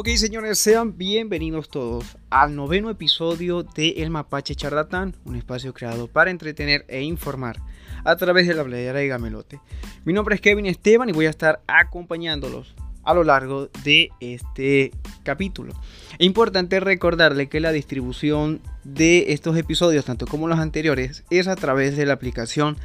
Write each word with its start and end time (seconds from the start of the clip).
Ok, 0.00 0.10
señores, 0.10 0.60
sean 0.60 0.96
bienvenidos 0.96 1.68
todos 1.68 2.18
al 2.30 2.54
noveno 2.54 2.88
episodio 2.88 3.64
de 3.64 3.94
El 3.96 4.10
Mapache 4.10 4.54
Charlatán, 4.54 5.16
un 5.24 5.34
espacio 5.34 5.74
creado 5.74 6.06
para 6.06 6.30
entretener 6.30 6.84
e 6.86 7.02
informar 7.02 7.60
a 8.04 8.14
través 8.14 8.46
de 8.46 8.54
la 8.54 8.62
playera 8.62 9.00
de 9.00 9.08
Gamelote. 9.08 9.60
Mi 10.04 10.12
nombre 10.12 10.36
es 10.36 10.40
Kevin 10.40 10.66
Esteban 10.66 11.08
y 11.08 11.12
voy 11.12 11.26
a 11.26 11.30
estar 11.30 11.62
acompañándolos 11.66 12.76
a 13.02 13.12
lo 13.12 13.24
largo 13.24 13.70
de 13.82 14.10
este 14.20 14.92
capítulo. 15.24 15.72
Es 16.16 16.26
importante 16.26 16.78
recordarle 16.78 17.48
que 17.48 17.58
la 17.58 17.72
distribución 17.72 18.60
de 18.84 19.32
estos 19.32 19.56
episodios, 19.56 20.04
tanto 20.04 20.28
como 20.28 20.46
los 20.46 20.60
anteriores, 20.60 21.24
es 21.28 21.48
a 21.48 21.56
través 21.56 21.96
de 21.96 22.06
la 22.06 22.12
aplicación 22.12 22.76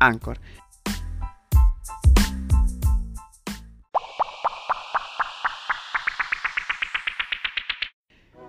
Anchor. 0.00 0.40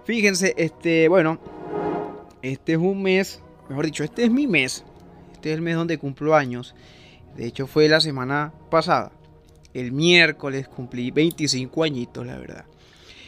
Fíjense, 0.07 0.53
este, 0.55 1.09
bueno, 1.09 1.37
este 2.41 2.71
es 2.71 2.77
un 2.77 3.03
mes, 3.03 3.41
mejor 3.67 3.87
dicho, 3.87 4.05
este 4.05 4.23
es 4.23 4.31
mi 4.31 4.47
mes. 4.47 4.85
Este 5.33 5.51
es 5.51 5.55
el 5.55 5.61
mes 5.61 5.75
donde 5.75 5.97
cumplo 5.97 6.33
años. 6.33 6.75
De 7.35 7.45
hecho, 7.45 7.67
fue 7.67 7.89
la 7.89 7.99
semana 7.99 8.53
pasada. 8.71 9.11
El 9.73 9.91
miércoles 9.91 10.69
cumplí 10.69 11.11
25 11.11 11.83
añitos, 11.83 12.25
la 12.25 12.37
verdad. 12.37 12.63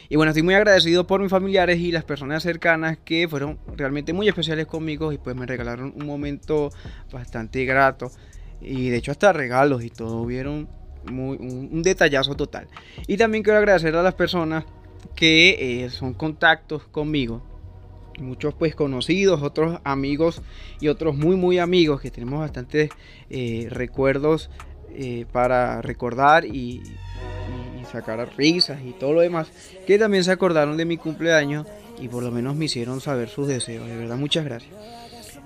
Y 0.08 0.16
bueno, 0.16 0.30
estoy 0.30 0.42
muy 0.42 0.54
agradecido 0.54 1.06
por 1.06 1.20
mis 1.20 1.28
familiares 1.28 1.78
y 1.78 1.92
las 1.92 2.04
personas 2.04 2.42
cercanas 2.42 2.96
que 3.04 3.28
fueron 3.28 3.58
realmente 3.76 4.14
muy 4.14 4.26
especiales 4.26 4.66
conmigo 4.66 5.12
y 5.12 5.18
pues 5.18 5.36
me 5.36 5.44
regalaron 5.44 5.92
un 5.94 6.06
momento 6.06 6.70
bastante 7.12 7.66
grato. 7.66 8.10
Y 8.62 8.88
de 8.88 8.96
hecho 8.96 9.10
hasta 9.10 9.34
regalos 9.34 9.84
y 9.84 9.90
todo, 9.90 10.22
hubieron 10.22 10.66
muy, 11.04 11.36
un, 11.36 11.68
un 11.70 11.82
detallazo 11.82 12.36
total. 12.36 12.68
Y 13.06 13.18
también 13.18 13.44
quiero 13.44 13.58
agradecer 13.58 13.94
a 13.94 14.02
las 14.02 14.14
personas 14.14 14.64
que 15.14 15.84
eh, 15.84 15.90
son 15.90 16.14
contactos 16.14 16.84
conmigo. 16.84 17.42
Muchos 18.18 18.54
pues 18.54 18.74
conocidos, 18.74 19.42
otros 19.42 19.80
amigos 19.84 20.42
y 20.80 20.88
otros 20.88 21.16
muy 21.16 21.36
muy 21.36 21.58
amigos 21.58 22.00
que 22.00 22.10
tenemos 22.10 22.40
bastantes 22.40 22.90
eh, 23.30 23.66
recuerdos 23.70 24.50
eh, 24.90 25.24
para 25.32 25.80
recordar 25.80 26.44
y, 26.44 26.82
y, 27.80 27.84
sacar 27.90 28.28
risas 28.36 28.80
y 28.84 28.92
todo 28.92 29.14
lo 29.14 29.20
demás. 29.20 29.50
Que 29.86 29.98
también 29.98 30.22
se 30.22 30.32
acordaron 30.32 30.76
de 30.76 30.84
mi 30.84 30.96
cumpleaños 30.96 31.66
y 32.00 32.08
por 32.08 32.22
lo 32.22 32.30
menos 32.30 32.56
me 32.56 32.66
hicieron 32.66 33.00
saber 33.00 33.28
sus 33.28 33.48
deseos. 33.48 33.86
De 33.88 33.96
verdad, 33.96 34.16
muchas 34.16 34.44
gracias. 34.44 34.72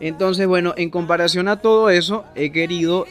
Entonces, 0.01 0.47
bueno, 0.47 0.75
en 0.77 0.91
comparación 0.91 1.47
a 1.47 1.61
todo 1.61 1.89
eso, 1.91 2.25
he 2.35 2.51
querido 2.51 3.07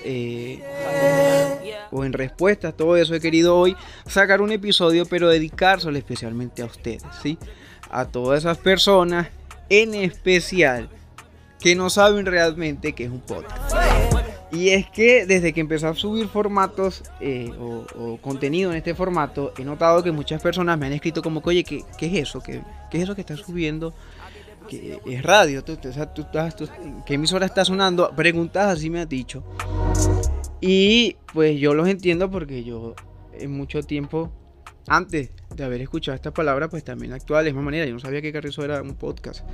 o 1.91 2.03
en 2.03 2.13
respuesta 2.13 2.69
a 2.69 2.71
todo 2.71 2.97
eso 2.97 3.13
he 3.15 3.19
querido 3.19 3.57
hoy 3.57 3.75
sacar 4.07 4.41
un 4.41 4.51
episodio, 4.51 5.05
pero 5.05 5.29
dedicárselo 5.29 5.97
especialmente 5.97 6.61
a 6.61 6.65
ustedes, 6.65 7.03
¿sí? 7.21 7.37
A 7.89 8.05
todas 8.05 8.39
esas 8.39 8.57
personas, 8.57 9.27
en 9.69 9.93
especial, 9.93 10.89
que 11.59 11.75
no 11.75 11.89
saben 11.89 12.25
realmente 12.25 12.93
qué 12.93 13.05
es 13.05 13.11
un 13.11 13.21
podcast. 13.21 13.73
Y 14.51 14.69
es 14.69 14.87
que 14.87 15.25
desde 15.25 15.51
que 15.51 15.61
empecé 15.61 15.87
a 15.87 15.95
subir 15.95 16.27
formatos 16.27 17.03
eh, 17.19 17.51
o, 17.59 18.17
contenido 18.21 18.69
en 18.69 18.77
este 18.77 18.93
formato, 18.93 19.51
he 19.57 19.63
notado 19.63 20.03
que 20.03 20.11
muchas 20.11 20.41
personas 20.41 20.77
me 20.77 20.85
han 20.85 20.93
escrito 20.93 21.23
como, 21.23 21.41
oye, 21.43 21.63
¿qué, 21.63 21.83
qué 21.97 22.05
es 22.05 22.29
eso? 22.29 22.39
¿Qué, 22.39 22.61
¿Qué, 22.91 22.97
es 22.97 23.03
eso 23.05 23.15
que 23.15 23.21
estás 23.21 23.39
subiendo? 23.39 23.93
que 24.69 24.99
es 25.05 25.23
radio? 25.23 25.63
¿Tú, 25.63 25.77
tú, 25.77 25.89
tú, 26.13 26.25
tú, 26.57 26.69
¿Qué 27.05 27.15
emisora 27.15 27.45
está 27.45 27.65
sonando? 27.65 28.11
Preguntas 28.15 28.77
así 28.77 28.89
me 28.89 29.01
has 29.01 29.09
dicho. 29.09 29.43
Y 30.65 31.17
pues 31.33 31.59
yo 31.59 31.73
los 31.73 31.89
entiendo 31.89 32.31
porque 32.31 32.63
yo 32.63 32.95
en 33.33 33.51
mucho 33.51 33.83
tiempo, 33.83 34.31
antes 34.87 35.31
de 35.53 35.63
haber 35.65 35.81
escuchado 35.81 36.15
esta 36.15 36.31
palabra, 36.31 36.69
pues 36.69 36.85
también 36.85 37.11
actuaba 37.11 37.43
de 37.43 37.49
misma 37.49 37.63
manera. 37.63 37.85
Yo 37.85 37.91
no 37.91 37.99
sabía 37.99 38.21
que 38.21 38.31
Carrizo 38.31 38.63
era 38.63 38.81
un 38.81 38.95
podcast. 38.95 39.45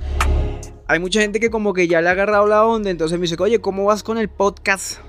Hay 0.86 1.00
mucha 1.00 1.20
gente 1.20 1.40
que 1.40 1.50
como 1.50 1.74
que 1.74 1.88
ya 1.88 2.00
le 2.00 2.10
ha 2.10 2.12
agarrado 2.12 2.46
la 2.46 2.64
onda, 2.64 2.90
entonces 2.90 3.18
me 3.18 3.22
dice, 3.22 3.34
oye, 3.40 3.58
¿cómo 3.58 3.86
vas 3.86 4.04
con 4.04 4.18
el 4.18 4.28
podcast? 4.28 5.00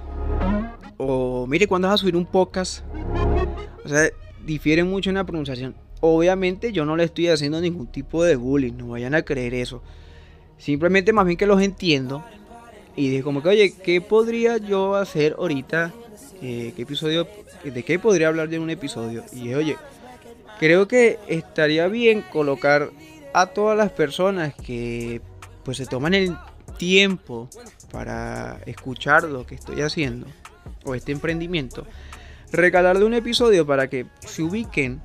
O 0.97 1.45
mire, 1.45 1.67
¿cuándo 1.67 1.87
vas 1.87 1.93
a 1.93 1.97
subir 1.99 2.15
un 2.15 2.25
podcast? 2.25 2.83
O 3.85 3.87
sea, 3.87 4.09
difiere 4.43 4.83
mucho 4.83 5.11
en 5.11 5.17
la 5.17 5.23
pronunciación. 5.23 5.75
Obviamente 5.99 6.71
yo 6.71 6.83
no 6.83 6.95
le 6.95 7.03
estoy 7.03 7.27
haciendo 7.27 7.61
ningún 7.61 7.85
tipo 7.85 8.23
de 8.23 8.37
bullying, 8.37 8.73
no 8.75 8.87
vayan 8.87 9.13
a 9.13 9.21
creer 9.21 9.53
eso. 9.53 9.83
Simplemente 10.57 11.13
más 11.13 11.27
bien 11.27 11.37
que 11.37 11.45
los 11.45 11.61
entiendo 11.61 12.25
y 12.95 13.09
dije 13.09 13.23
como 13.23 13.41
que, 13.41 13.49
oye, 13.49 13.73
¿qué 13.73 14.01
podría 14.01 14.57
yo 14.57 14.95
hacer 14.95 15.35
ahorita? 15.37 15.93
Eh, 16.41 16.73
¿Qué 16.75 16.81
episodio? 16.81 17.27
¿De 17.63 17.83
qué 17.83 17.99
podría 17.99 18.27
hablar 18.27 18.49
de 18.49 18.59
un 18.59 18.69
episodio? 18.69 19.23
Y 19.31 19.41
dije, 19.41 19.55
oye, 19.55 19.77
creo 20.59 20.87
que 20.87 21.19
estaría 21.27 21.87
bien 21.87 22.23
colocar 22.31 22.89
a 23.33 23.47
todas 23.47 23.77
las 23.77 23.91
personas 23.91 24.53
que 24.55 25.21
pues 25.63 25.77
se 25.77 25.85
toman 25.85 26.13
el 26.13 26.35
tiempo 26.77 27.47
para 27.91 28.59
escuchar 28.65 29.23
lo 29.23 29.45
que 29.45 29.55
estoy 29.55 29.81
haciendo 29.81 30.27
o 30.83 30.95
este 30.95 31.11
emprendimiento, 31.11 31.85
regalarle 32.51 33.05
un 33.05 33.13
episodio 33.13 33.65
para 33.65 33.87
que 33.89 34.07
se 34.19 34.41
ubiquen, 34.41 35.01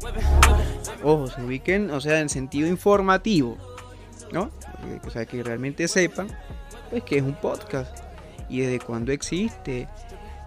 ojo, 1.02 1.26
se 1.26 1.42
ubiquen, 1.42 1.90
o 1.90 2.00
sea, 2.00 2.20
en 2.20 2.28
sentido 2.28 2.68
informativo, 2.68 3.58
¿no? 4.32 4.50
O 5.06 5.10
sea, 5.10 5.26
que 5.26 5.42
realmente 5.42 5.86
sepan 5.88 6.28
pues 6.90 7.02
que 7.02 7.18
es 7.18 7.22
un 7.22 7.34
podcast 7.34 7.96
y 8.48 8.60
desde 8.60 8.78
cuándo 8.78 9.12
existe 9.12 9.88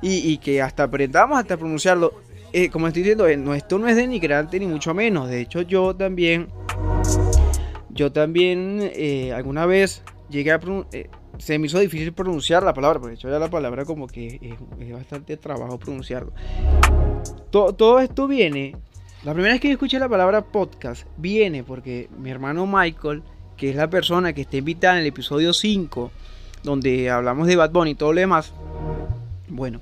y, 0.01 0.37
que 0.37 0.61
hasta 0.61 0.83
aprendamos 0.83 1.37
hasta 1.37 1.57
pronunciarlo. 1.57 2.13
Eh, 2.53 2.69
como 2.69 2.87
estoy 2.87 3.03
diciendo, 3.03 3.27
eh, 3.27 3.39
esto 3.55 3.77
no 3.77 3.87
es 3.87 3.95
denigrante 3.95 4.59
ni 4.59 4.65
mucho 4.65 4.93
menos. 4.93 5.29
De 5.29 5.41
hecho, 5.41 5.61
yo 5.61 5.95
también, 5.95 6.47
yo 7.89 8.11
también 8.11 8.91
eh, 8.93 9.33
alguna 9.33 9.65
vez 9.65 10.01
llegué 10.29 10.51
a 10.51 10.59
se 11.37 11.57
me 11.57 11.67
hizo 11.67 11.79
difícil 11.79 12.13
pronunciar 12.13 12.63
la 12.63 12.73
palabra, 12.73 12.99
porque 12.99 13.15
hecho 13.15 13.29
ya 13.29 13.39
la 13.39 13.49
palabra 13.49 13.85
como 13.85 14.07
que 14.07 14.55
es, 14.79 14.91
bastante 14.91 15.37
trabajo 15.37 15.79
pronunciarlo. 15.79 16.33
Todo 17.49 17.99
esto 17.99 18.27
viene, 18.27 18.75
la 19.23 19.33
primera 19.33 19.53
vez 19.53 19.61
que 19.61 19.69
yo 19.69 19.73
escuché 19.73 19.99
la 19.99 20.09
palabra 20.09 20.43
podcast, 20.43 21.07
viene 21.17 21.63
porque 21.63 22.09
mi 22.19 22.29
hermano 22.29 22.67
Michael, 22.67 23.23
que 23.59 23.69
es 23.69 23.75
la 23.75 23.89
persona 23.89 24.31
que 24.31 24.41
está 24.41 24.57
invitada 24.57 24.95
en 24.95 25.01
el 25.01 25.07
episodio 25.07 25.53
5, 25.53 26.11
donde 26.63 27.09
hablamos 27.09 27.45
de 27.45 27.57
Bad 27.57 27.71
Bunny 27.71 27.91
y 27.91 27.95
todo 27.95 28.13
lo 28.13 28.21
demás. 28.21 28.53
Bueno, 29.49 29.81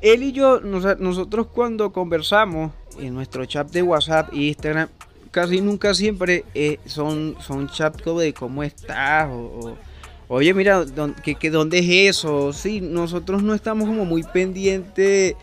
él 0.00 0.24
y 0.24 0.32
yo, 0.32 0.60
nos, 0.60 0.98
nosotros 0.98 1.46
cuando 1.46 1.92
conversamos 1.92 2.72
en 2.98 3.14
nuestro 3.14 3.46
chat 3.46 3.70
de 3.70 3.82
WhatsApp 3.82 4.32
e 4.32 4.48
Instagram, 4.48 4.88
casi 5.30 5.60
nunca 5.60 5.94
siempre 5.94 6.44
eh, 6.54 6.80
son, 6.84 7.36
son 7.40 7.68
chats 7.68 8.04
de 8.04 8.34
cómo 8.34 8.64
estás 8.64 9.28
o, 9.30 9.76
oye, 10.26 10.52
mira, 10.52 10.84
¿qué, 11.22 11.36
qué, 11.36 11.50
¿dónde 11.50 11.78
es 11.78 12.16
eso? 12.16 12.52
Sí, 12.52 12.80
nosotros 12.80 13.44
no 13.44 13.54
estamos 13.54 13.86
como 13.86 14.04
muy 14.04 14.24
pendientes 14.24 15.36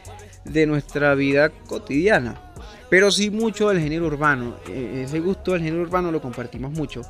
de 0.44 0.66
nuestra 0.66 1.16
vida 1.16 1.50
cotidiana, 1.50 2.41
pero 2.89 3.09
sí 3.09 3.29
mucho 3.29 3.69
del 3.69 3.79
género 3.79 4.07
urbano. 4.07 4.56
E, 4.68 5.03
ese 5.06 5.22
gusto 5.22 5.53
del 5.53 5.62
género 5.62 5.84
urbano 5.84 6.12
lo 6.12 6.22
compartimos 6.22 6.72
mucho. 6.72 7.03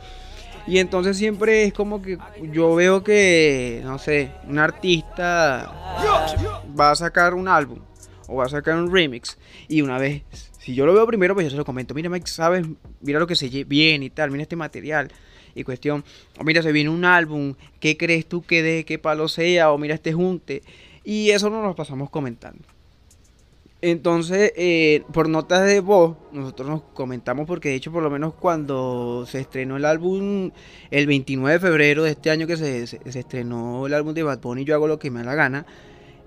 Y 0.70 0.78
entonces 0.78 1.18
siempre 1.18 1.64
es 1.64 1.74
como 1.74 2.00
que 2.00 2.20
yo 2.52 2.76
veo 2.76 3.04
que, 3.04 3.82
no 3.84 3.98
sé, 3.98 4.32
un 4.48 4.60
artista 4.60 5.74
va 6.80 6.92
a 6.92 6.96
sacar 6.96 7.34
un 7.34 7.48
álbum 7.48 7.80
o 8.28 8.36
va 8.36 8.46
a 8.46 8.50
sacar 8.50 8.76
un 8.76 8.94
remix. 8.94 9.40
Y 9.68 9.82
una 9.82 9.98
vez, 9.98 10.22
si 10.60 10.76
yo 10.76 10.86
lo 10.86 10.94
veo 10.94 11.08
primero, 11.08 11.34
pues 11.34 11.46
yo 11.46 11.50
se 11.50 11.58
lo 11.58 11.66
comento. 11.66 11.96
Mira, 11.96 12.12
Mike, 12.12 12.28
sabes, 12.28 12.68
mira 13.02 13.20
lo 13.20 13.26
que 13.26 13.36
se 13.36 13.50
viene 13.64 14.06
y 14.06 14.10
tal, 14.12 14.30
mira 14.30 14.44
este 14.44 14.56
material. 14.56 15.12
Y 15.56 15.64
cuestión, 15.64 16.06
o 16.38 16.44
mira, 16.44 16.62
se 16.62 16.72
viene 16.72 16.92
un 16.92 17.04
álbum, 17.04 17.56
¿qué 17.80 17.98
crees 17.98 18.28
tú 18.28 18.44
que 18.44 18.62
de 18.62 18.86
qué 18.86 19.00
palo 19.00 19.28
sea? 19.28 19.72
O 19.72 19.80
mira 19.80 19.96
este 19.96 20.14
junte. 20.14 20.62
Y 21.04 21.32
eso 21.32 21.50
nos 21.50 21.64
lo 21.64 21.74
pasamos 21.74 22.12
comentando. 22.12 22.64
Entonces, 23.82 24.52
eh, 24.58 25.04
por 25.14 25.30
notas 25.30 25.66
de 25.66 25.80
voz, 25.80 26.18
nosotros 26.34 26.68
nos 26.68 26.82
comentamos 26.94 27.48
porque 27.48 27.70
de 27.70 27.76
hecho 27.76 27.94
por 27.94 28.04
lo 28.04 28.10
menos 28.10 28.34
cuando 28.34 29.26
se 29.26 29.40
estrenó 29.40 29.78
el 29.78 29.86
álbum 29.86 30.52
el 30.92 31.08
29 31.08 31.54
de 31.54 31.60
febrero 31.60 32.04
de 32.04 32.12
este 32.12 32.30
año 32.30 32.46
que 32.46 32.58
se, 32.58 32.88
se, 32.88 33.00
estrenó 33.20 33.88
el 33.88 33.94
álbum 33.94 34.14
de 34.14 34.24
Bad 34.24 34.42
Bunny, 34.42 34.66
yo 34.66 34.76
hago 34.76 34.88
lo 34.90 35.00
que 35.00 35.12
me 35.12 35.20
da 35.20 35.28
la 35.28 35.36
gana, 35.36 35.66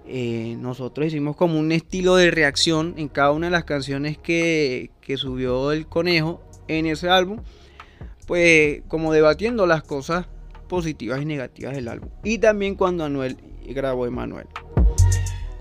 eh, 0.07 0.57
nosotros 0.61 1.07
hicimos 1.07 1.37
como 1.37 1.59
un 1.59 1.73
estilo 1.73 2.17
de 2.17 2.31
reacción 2.31 2.95
en 2.97 3.09
cada 3.09 3.33
una 3.33 3.49
de 3.49 3.53
las 3.53 3.65
canciones 3.65 4.17
que, 4.17 4.91
que 5.03 5.19
subió 5.19 5.73
el 5.73 5.87
conejo 5.87 6.43
en 6.69 6.87
ese 6.87 7.11
álbum, 7.11 7.41
pues 8.27 8.81
como 8.89 9.13
debatiendo 9.13 9.67
las 9.67 9.83
cosas 9.83 10.27
positivas 10.69 11.21
y 11.21 11.27
negativas 11.27 11.75
del 11.75 11.89
álbum. 11.89 12.09
Y 12.25 12.39
también 12.39 12.77
cuando 12.77 13.05
Anuel 13.05 13.37
grabó 13.67 14.07
Emanuel 14.07 14.47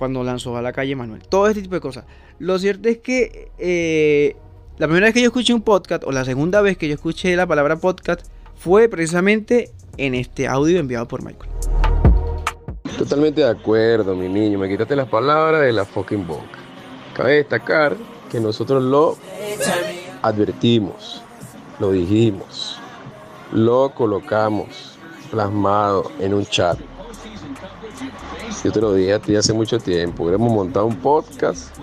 cuando 0.01 0.23
lanzó 0.23 0.57
a 0.57 0.63
la 0.63 0.73
calle 0.73 0.95
Manuel. 0.95 1.21
Todo 1.29 1.47
este 1.47 1.61
tipo 1.61 1.75
de 1.75 1.81
cosas. 1.81 2.05
Lo 2.39 2.57
cierto 2.57 2.89
es 2.89 2.97
que 2.97 3.51
eh, 3.59 4.35
la 4.79 4.87
primera 4.87 5.05
vez 5.05 5.13
que 5.13 5.21
yo 5.21 5.27
escuché 5.27 5.53
un 5.53 5.61
podcast, 5.61 6.03
o 6.05 6.11
la 6.11 6.25
segunda 6.25 6.59
vez 6.61 6.75
que 6.75 6.87
yo 6.87 6.95
escuché 6.95 7.35
la 7.35 7.45
palabra 7.45 7.75
podcast, 7.75 8.25
fue 8.55 8.89
precisamente 8.89 9.69
en 9.97 10.15
este 10.15 10.47
audio 10.47 10.79
enviado 10.79 11.07
por 11.07 11.23
Michael. 11.23 11.51
Totalmente 12.97 13.41
de 13.41 13.49
acuerdo, 13.49 14.15
mi 14.15 14.27
niño. 14.27 14.57
Me 14.57 14.67
quitaste 14.67 14.95
las 14.95 15.07
palabras 15.07 15.61
de 15.61 15.71
la 15.71 15.85
fucking 15.85 16.25
boca. 16.25 16.57
Cabe 17.15 17.35
destacar 17.35 17.95
que 18.31 18.39
nosotros 18.39 18.81
lo 18.81 19.17
advertimos. 20.23 21.21
lo 21.79 21.91
dijimos, 21.91 22.79
lo 23.51 23.93
colocamos 23.93 24.97
plasmado 25.29 26.11
en 26.19 26.33
un 26.33 26.45
chat. 26.47 26.79
Yo 28.63 28.71
te 28.71 28.79
lo 28.79 28.93
dije 28.93 29.13
a 29.13 29.19
ti 29.19 29.35
hace 29.35 29.53
mucho 29.53 29.79
tiempo, 29.79 30.29
hemos 30.29 30.51
montado 30.51 30.85
un 30.85 30.95
podcast 30.97 31.75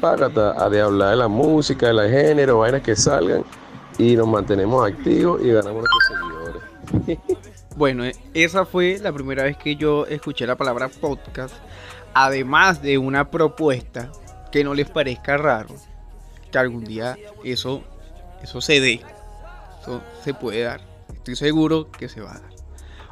para 0.00 0.28
de 0.28 0.80
hablar 0.80 1.10
de 1.10 1.16
la 1.16 1.28
música, 1.28 1.86
de 1.86 1.94
la 1.94 2.08
género, 2.08 2.58
vainas 2.58 2.82
que 2.82 2.94
salgan 2.94 3.42
y 3.98 4.16
nos 4.16 4.28
mantenemos 4.28 4.86
activos 4.86 5.40
y 5.42 5.50
ganamos 5.50 5.84
nuestros 5.84 6.62
seguidores. 6.98 7.18
Bueno, 7.76 8.04
esa 8.34 8.66
fue 8.66 8.98
la 8.98 9.12
primera 9.12 9.44
vez 9.44 9.56
que 9.56 9.76
yo 9.76 10.04
escuché 10.04 10.46
la 10.46 10.56
palabra 10.56 10.88
podcast, 10.88 11.54
además 12.12 12.82
de 12.82 12.98
una 12.98 13.30
propuesta 13.30 14.10
que 14.52 14.64
no 14.64 14.74
les 14.74 14.90
parezca 14.90 15.38
raro, 15.38 15.76
que 16.50 16.58
algún 16.58 16.84
día 16.84 17.16
eso, 17.42 17.82
eso 18.42 18.60
se 18.60 18.80
dé, 18.80 19.00
eso 19.80 20.02
se 20.22 20.34
puede 20.34 20.62
dar, 20.62 20.82
estoy 21.14 21.36
seguro 21.36 21.90
que 21.90 22.08
se 22.08 22.20
va 22.20 22.32
a 22.32 22.40
dar. 22.40 22.50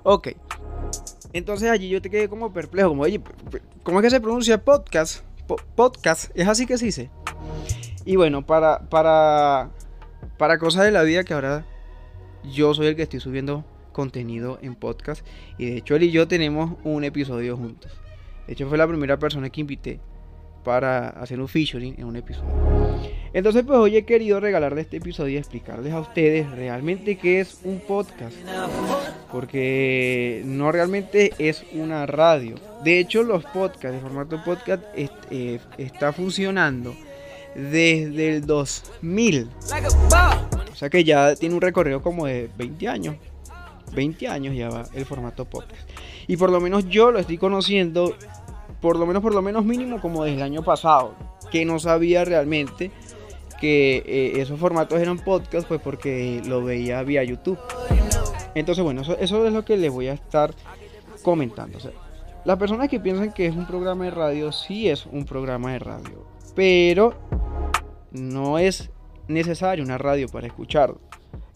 Ok, 0.03 0.29
entonces 1.33 1.71
allí 1.71 1.89
yo 1.89 2.03
te 2.03 2.11
quedé 2.11 2.29
como 2.29 2.53
perplejo, 2.53 2.91
como, 2.91 3.03
oye, 3.03 3.21
¿cómo 3.83 3.99
es 3.99 4.05
que 4.05 4.11
se 4.11 4.21
pronuncia 4.21 4.63
podcast? 4.65 5.25
podcast, 5.75 6.31
es 6.35 6.47
así 6.47 6.67
que 6.67 6.77
se 6.77 6.87
dice. 6.87 7.11
Y 8.05 8.17
bueno, 8.17 8.47
para, 8.47 8.81
para, 8.89 9.71
para 10.37 10.59
cosas 10.59 10.85
de 10.85 10.91
la 10.91 11.03
vida 11.03 11.25
que 11.25 11.35
ahora 11.35 11.65
yo 12.53 12.75
soy 12.75 12.89
el 12.89 12.97
que 12.97 13.03
estoy 13.03 13.21
subiendo 13.21 13.65
contenido 13.93 14.59
en 14.63 14.75
podcast. 14.75 15.27
Y 15.57 15.71
de 15.71 15.77
hecho 15.79 15.97
él 15.97 16.05
y 16.05 16.11
yo 16.11 16.29
tenemos 16.29 16.77
un 16.85 17.05
episodio 17.05 17.57
juntos. 17.57 17.93
De 18.47 18.53
hecho 18.53 18.69
fue 18.69 18.79
la 18.79 18.87
primera 18.87 19.19
persona 19.19 19.51
que 19.51 19.61
invité 19.61 20.01
para 20.65 21.09
hacer 21.09 21.41
un 21.41 21.49
featuring 21.49 21.95
en 21.99 22.05
un 22.05 22.17
episodio. 22.17 22.78
Entonces 23.33 23.65
pues 23.67 23.79
hoy 23.79 23.97
he 23.97 24.05
querido 24.05 24.41
regalarle 24.41 24.81
este 24.81 24.99
episodio 24.99 25.35
y 25.35 25.37
explicarles 25.37 25.93
a 25.93 26.01
ustedes 26.01 26.51
realmente 26.51 27.17
qué 27.17 27.41
es 27.41 27.61
un 27.65 27.81
podcast. 27.81 28.37
Porque 29.31 30.43
no 30.45 30.73
realmente 30.73 31.33
es 31.39 31.65
una 31.73 32.07
radio. 32.07 32.57
De 32.85 32.99
hecho 32.99 33.23
los 33.23 33.45
podcasts, 33.45 33.93
de 33.93 34.01
formato 34.01 34.43
podcast, 34.45 34.83
eh, 34.95 35.61
está 35.77 36.13
funcionando 36.13 36.95
desde 37.55 38.37
el 38.37 38.47
2000. 38.47 39.49
O 40.73 40.75
sea 40.75 40.89
que 40.89 41.05
ya 41.05 41.35
tiene 41.35 41.55
un 41.55 41.61
recorrido 41.61 42.01
como 42.03 42.27
de 42.27 42.49
20 42.57 42.89
años. 42.89 43.17
20 43.95 44.29
años 44.29 44.55
ya 44.55 44.71
va 44.71 44.85
el 44.95 45.05
formato 45.05 45.45
podcast. 45.45 45.89
Y 46.27 46.37
por 46.37 46.51
lo 46.51 46.61
menos 46.61 46.89
yo 46.89 47.11
lo 47.11 47.19
estoy 47.19 47.39
conociendo, 47.39 48.15
por 48.81 48.97
lo 48.97 49.07
menos, 49.07 49.23
por 49.23 49.35
lo 49.35 49.43
menos 49.43 49.65
mínimo 49.65 50.01
como 50.01 50.25
desde 50.25 50.37
el 50.37 50.43
año 50.43 50.63
pasado, 50.63 51.15
que 51.51 51.65
no 51.65 51.79
sabía 51.79 52.25
realmente 52.25 52.91
que 53.61 54.03
eh, 54.07 54.41
esos 54.41 54.59
formatos 54.59 55.01
eran 55.01 55.19
podcast, 55.19 55.67
pues 55.67 55.81
porque 55.81 56.43
lo 56.47 56.63
veía 56.63 57.03
vía 57.03 57.25
YouTube. 57.25 57.59
Entonces, 58.55 58.83
bueno, 58.83 59.03
eso, 59.03 59.17
eso 59.19 59.47
es 59.47 59.53
lo 59.53 59.65
que 59.65 59.77
les 59.77 59.93
voy 59.93 60.09
a 60.09 60.15
estar 60.15 60.55
comentando. 61.23 61.79
las 62.45 62.59
personas 62.59 62.89
que 62.89 63.01
piensan 63.01 63.33
que 63.33 63.47
es 63.47 63.55
un 63.55 63.67
programa 63.67 64.05
de 64.05 64.11
radio, 64.11 64.53
sí 64.53 64.89
es 64.89 65.07
un 65.07 65.25
programa 65.25 65.73
de 65.73 65.79
radio, 65.79 66.27
pero 66.55 67.15
no 68.11 68.59
es 68.59 68.91
necesario 69.27 69.85
una 69.85 69.99
radio 69.99 70.29
para 70.29 70.47
escucharlo 70.47 71.01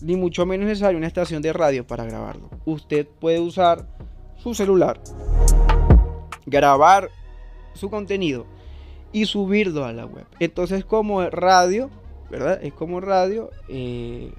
ni 0.02 0.16
mucho 0.16 0.44
menos 0.44 0.66
necesario 0.66 0.98
una 0.98 1.06
estación 1.06 1.40
de 1.43 1.52
radio 1.52 1.87
para 1.87 2.05
grabarlo. 2.05 2.50
Usted 2.64 3.06
puede 3.06 3.40
usar 3.40 3.87
su 4.37 4.55
celular, 4.55 5.00
grabar 6.44 7.08
su 7.75 7.88
contenido 7.88 8.46
y 9.12 9.26
subirlo 9.26 9.85
a 9.85 9.93
la 9.93 10.06
web. 10.06 10.26
Entonces 10.41 10.85
como 10.85 11.23
radio, 11.29 11.91
¿verdad? 12.31 12.59
Es 12.62 12.73
como 12.73 13.00
radio 13.00 13.50
eh, 13.69 14.32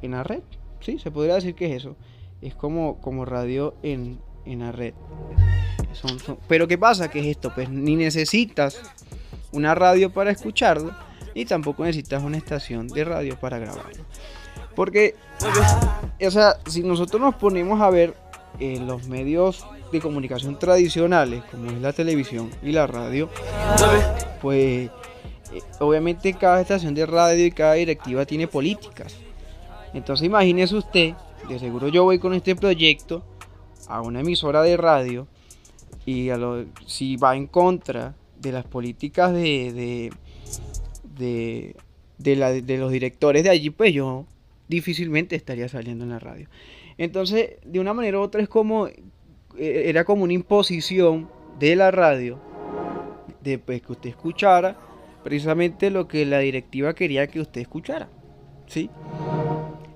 en 0.00 0.10
la 0.12 0.22
red. 0.22 0.42
Sí, 0.80 0.98
se 0.98 1.10
podría 1.10 1.34
decir 1.34 1.54
que 1.54 1.66
es 1.66 1.82
eso. 1.82 1.96
Es 2.40 2.54
como, 2.54 3.00
como 3.00 3.24
radio 3.24 3.74
en, 3.82 4.20
en 4.44 4.60
la 4.60 4.72
red. 4.72 4.94
Pero 6.48 6.68
¿qué 6.68 6.78
pasa? 6.78 7.10
que 7.10 7.20
es 7.20 7.26
esto? 7.26 7.52
Pues 7.54 7.68
ni 7.68 7.96
necesitas 7.96 8.80
una 9.52 9.74
radio 9.74 10.10
para 10.10 10.30
escucharlo, 10.30 10.92
ni 11.34 11.44
tampoco 11.44 11.84
necesitas 11.84 12.22
una 12.22 12.38
estación 12.38 12.88
de 12.88 13.04
radio 13.04 13.38
para 13.38 13.58
grabarlo. 13.58 14.04
Porque, 14.74 15.14
o 16.24 16.30
sea, 16.30 16.56
si 16.66 16.82
nosotros 16.82 17.20
nos 17.20 17.34
ponemos 17.34 17.80
a 17.80 17.90
ver 17.90 18.14
los 18.58 19.06
medios 19.08 19.66
de 19.92 20.00
comunicación 20.00 20.58
tradicionales, 20.58 21.42
como 21.50 21.70
es 21.70 21.80
la 21.80 21.92
televisión 21.92 22.50
y 22.62 22.72
la 22.72 22.86
radio, 22.86 23.28
pues 24.40 24.90
eh, 25.52 25.62
obviamente 25.78 26.32
cada 26.34 26.60
estación 26.60 26.94
de 26.94 27.06
radio 27.06 27.46
y 27.46 27.52
cada 27.52 27.74
directiva 27.74 28.24
tiene 28.24 28.48
políticas. 28.48 29.16
Entonces 29.94 30.26
imagínese 30.26 30.74
usted, 30.74 31.14
de 31.48 31.58
seguro 31.58 31.88
yo 31.88 32.04
voy 32.04 32.18
con 32.18 32.34
este 32.34 32.56
proyecto 32.56 33.22
a 33.86 34.00
una 34.00 34.20
emisora 34.20 34.62
de 34.62 34.76
radio 34.76 35.28
y 36.06 36.30
a 36.30 36.36
lo, 36.36 36.64
si 36.86 37.16
va 37.16 37.36
en 37.36 37.46
contra 37.46 38.14
de 38.40 38.50
las 38.50 38.64
políticas 38.64 39.32
de, 39.32 39.72
de, 39.72 40.12
de, 42.18 42.62
de 42.62 42.78
los 42.78 42.90
directores 42.90 43.44
de 43.44 43.50
allí, 43.50 43.70
pues 43.70 43.92
yo 43.92 44.26
difícilmente 44.68 45.36
estaría 45.36 45.68
saliendo 45.68 46.04
en 46.04 46.10
la 46.10 46.18
radio. 46.18 46.48
Entonces, 46.98 47.50
de 47.64 47.80
una 47.80 47.94
manera 47.94 48.18
u 48.18 48.22
otra 48.22 48.42
es 48.42 48.48
como, 48.48 48.88
era 49.58 50.04
como 50.04 50.24
una 50.24 50.32
imposición 50.32 51.28
de 51.58 51.76
la 51.76 51.90
radio, 51.90 52.38
de 53.42 53.58
pues, 53.58 53.82
que 53.82 53.92
usted 53.92 54.10
escuchara 54.10 54.76
precisamente 55.22 55.90
lo 55.90 56.08
que 56.08 56.26
la 56.26 56.40
directiva 56.40 56.94
quería 56.94 57.26
que 57.26 57.40
usted 57.40 57.60
escuchara. 57.60 58.08
¿Sí? 58.66 58.90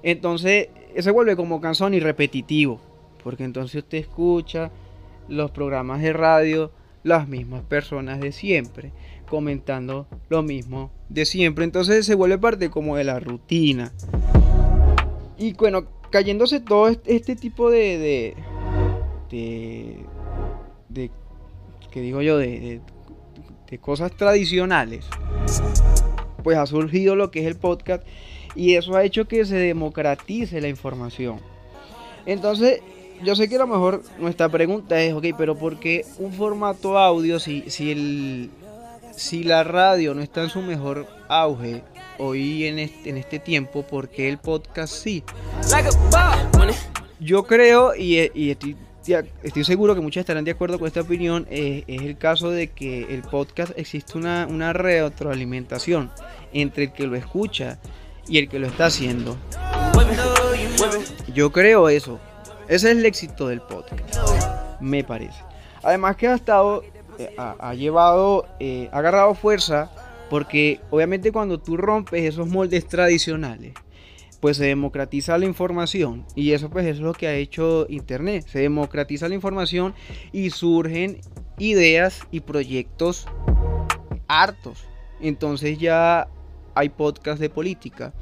Entonces, 0.02 0.68
se 0.96 1.10
vuelve 1.10 1.36
como 1.36 1.60
cansón 1.60 1.94
y 1.94 2.00
repetitivo, 2.00 2.80
porque 3.22 3.44
entonces 3.44 3.82
usted 3.82 3.98
escucha 3.98 4.70
los 5.28 5.50
programas 5.50 6.02
de 6.02 6.12
radio, 6.12 6.70
las 7.02 7.28
mismas 7.28 7.62
personas 7.62 8.20
de 8.20 8.32
siempre, 8.32 8.92
comentando 9.28 10.06
lo 10.28 10.42
mismo 10.42 10.90
de 11.08 11.24
siempre. 11.24 11.64
Entonces 11.64 12.06
se 12.06 12.14
vuelve 12.14 12.38
parte 12.38 12.70
como 12.70 12.96
de 12.96 13.04
la 13.04 13.18
rutina. 13.18 13.92
Y 15.38 15.52
bueno, 15.54 15.86
cayéndose 16.10 16.60
todo 16.60 16.88
este 16.88 17.36
tipo 17.36 17.70
de. 17.70 17.98
de. 17.98 18.36
De. 19.30 20.04
de 20.88 21.10
¿Qué 21.90 22.00
digo 22.00 22.22
yo? 22.22 22.38
De, 22.38 22.80
de, 23.68 23.78
cosas 23.78 24.12
tradicionales. 24.16 25.06
Pues 26.42 26.56
ha 26.56 26.66
surgido 26.66 27.16
lo 27.16 27.30
que 27.30 27.40
es 27.40 27.46
el 27.46 27.56
podcast. 27.56 28.06
Y 28.54 28.74
eso 28.74 28.96
ha 28.96 29.04
hecho 29.04 29.26
que 29.26 29.44
se 29.44 29.56
democratice 29.56 30.60
la 30.60 30.68
información. 30.68 31.40
Entonces, 32.24 32.80
yo 33.22 33.34
sé 33.36 33.48
que 33.48 33.56
a 33.56 33.60
lo 33.60 33.66
mejor 33.66 34.02
nuestra 34.18 34.48
pregunta 34.48 35.00
es, 35.02 35.12
ok, 35.12 35.26
pero 35.36 35.56
¿por 35.56 35.78
qué 35.78 36.06
un 36.18 36.32
formato 36.32 36.96
audio 36.98 37.38
si, 37.38 37.64
si, 37.68 37.90
el, 37.90 38.50
si 39.12 39.44
la 39.44 39.62
radio 39.62 40.14
no 40.14 40.22
está 40.22 40.42
en 40.42 40.48
su 40.48 40.62
mejor 40.62 41.06
auge? 41.28 41.82
hoy 42.18 42.66
en 42.66 42.78
este, 42.78 43.10
en 43.10 43.16
este 43.16 43.38
tiempo, 43.38 43.82
porque 43.82 44.28
el 44.28 44.38
podcast 44.38 44.92
sí. 44.92 45.22
Yo 47.20 47.44
creo 47.44 47.94
y, 47.94 48.18
estoy, 48.50 48.76
estoy, 49.42 49.64
seguro 49.64 49.94
que 49.94 50.00
muchos 50.00 50.20
estarán 50.20 50.44
de 50.44 50.50
acuerdo 50.50 50.78
con 50.78 50.86
esta 50.86 51.00
opinión, 51.00 51.46
es 51.50 51.84
el 51.86 52.16
caso 52.18 52.50
de 52.50 52.68
que 52.68 53.14
el 53.14 53.22
podcast 53.22 53.72
existe 53.76 54.18
una, 54.18 54.46
una 54.48 54.72
retroalimentación 54.72 56.10
entre 56.52 56.84
el 56.84 56.92
que 56.92 57.06
lo 57.06 57.16
escucha 57.16 57.78
y 58.28 58.38
el 58.38 58.48
que 58.48 58.58
lo 58.58 58.66
está 58.66 58.86
haciendo. 58.86 59.36
Yo 61.32 61.52
creo 61.52 61.88
eso. 61.88 62.18
Ese 62.68 62.90
es 62.90 62.96
el 62.98 63.06
éxito 63.06 63.48
del 63.48 63.60
podcast, 63.60 64.16
me 64.80 65.04
parece. 65.04 65.38
Además 65.82 66.16
que 66.16 66.26
ha 66.26 66.34
estado, 66.34 66.82
eh, 67.18 67.34
ha, 67.38 67.74
llevado, 67.74 68.46
eh, 68.58 68.88
ha 68.92 68.98
agarrado 68.98 69.34
fuerza 69.34 69.90
porque 70.30 70.80
obviamente 70.90 71.30
cuando 71.30 71.60
tú 71.60 71.76
rompes 71.76 72.24
esos 72.24 72.48
moldes 72.48 72.88
tradicionales, 72.88 73.74
pues 74.40 74.56
se 74.56 74.66
democratiza 74.66 75.38
la 75.38 75.46
información 75.46 76.24
y 76.34 76.52
eso 76.52 76.70
pues 76.70 76.86
es 76.86 76.98
lo 76.98 77.12
que 77.12 77.26
ha 77.26 77.34
hecho 77.34 77.86
internet. 77.88 78.46
Se 78.46 78.60
democratiza 78.60 79.28
la 79.28 79.34
información 79.34 79.94
y 80.32 80.50
surgen 80.50 81.18
ideas 81.58 82.26
y 82.30 82.40
proyectos 82.40 83.26
hartos. 84.28 84.84
Entonces 85.20 85.78
ya 85.78 86.28
hay 86.74 86.90
podcasts 86.90 87.40
de 87.40 87.50
política. 87.50 88.12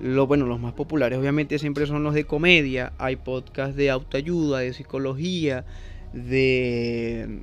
Lo, 0.00 0.28
bueno 0.28 0.46
los 0.46 0.60
más 0.60 0.74
populares 0.74 1.18
obviamente 1.18 1.58
siempre 1.58 1.86
son 1.86 2.04
los 2.04 2.14
de 2.14 2.24
comedia. 2.24 2.92
Hay 2.98 3.16
podcasts 3.16 3.76
de 3.76 3.90
autoayuda 3.90 4.60
de 4.60 4.72
psicología 4.72 5.64
de 6.12 7.40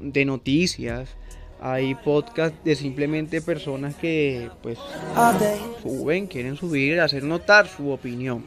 de 0.00 0.24
noticias 0.24 1.16
hay 1.60 1.94
podcast 1.94 2.54
de 2.64 2.76
simplemente 2.76 3.40
personas 3.42 3.94
que 3.96 4.50
pues 4.62 4.78
suben, 5.82 6.26
quieren 6.26 6.56
subir, 6.56 7.00
hacer 7.00 7.24
notar 7.24 7.68
su 7.68 7.90
opinión. 7.90 8.44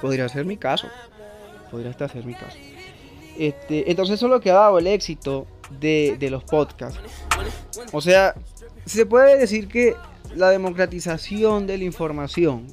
Podría 0.00 0.28
ser 0.28 0.44
mi 0.44 0.56
caso. 0.56 0.88
Podría 1.70 1.90
hasta 1.90 2.08
ser 2.08 2.24
mi 2.24 2.34
caso. 2.34 2.56
Este, 3.38 3.90
entonces 3.90 4.16
eso 4.16 4.26
es 4.26 4.30
lo 4.30 4.40
que 4.40 4.50
ha 4.50 4.54
dado 4.54 4.78
el 4.78 4.86
éxito 4.86 5.46
de, 5.78 6.16
de 6.18 6.30
los 6.30 6.44
podcasts. 6.44 6.98
O 7.92 8.00
sea, 8.00 8.34
se 8.84 9.06
puede 9.06 9.36
decir 9.38 9.68
que 9.68 9.94
la 10.34 10.50
democratización 10.50 11.66
de 11.66 11.78
la 11.78 11.84
información, 11.84 12.66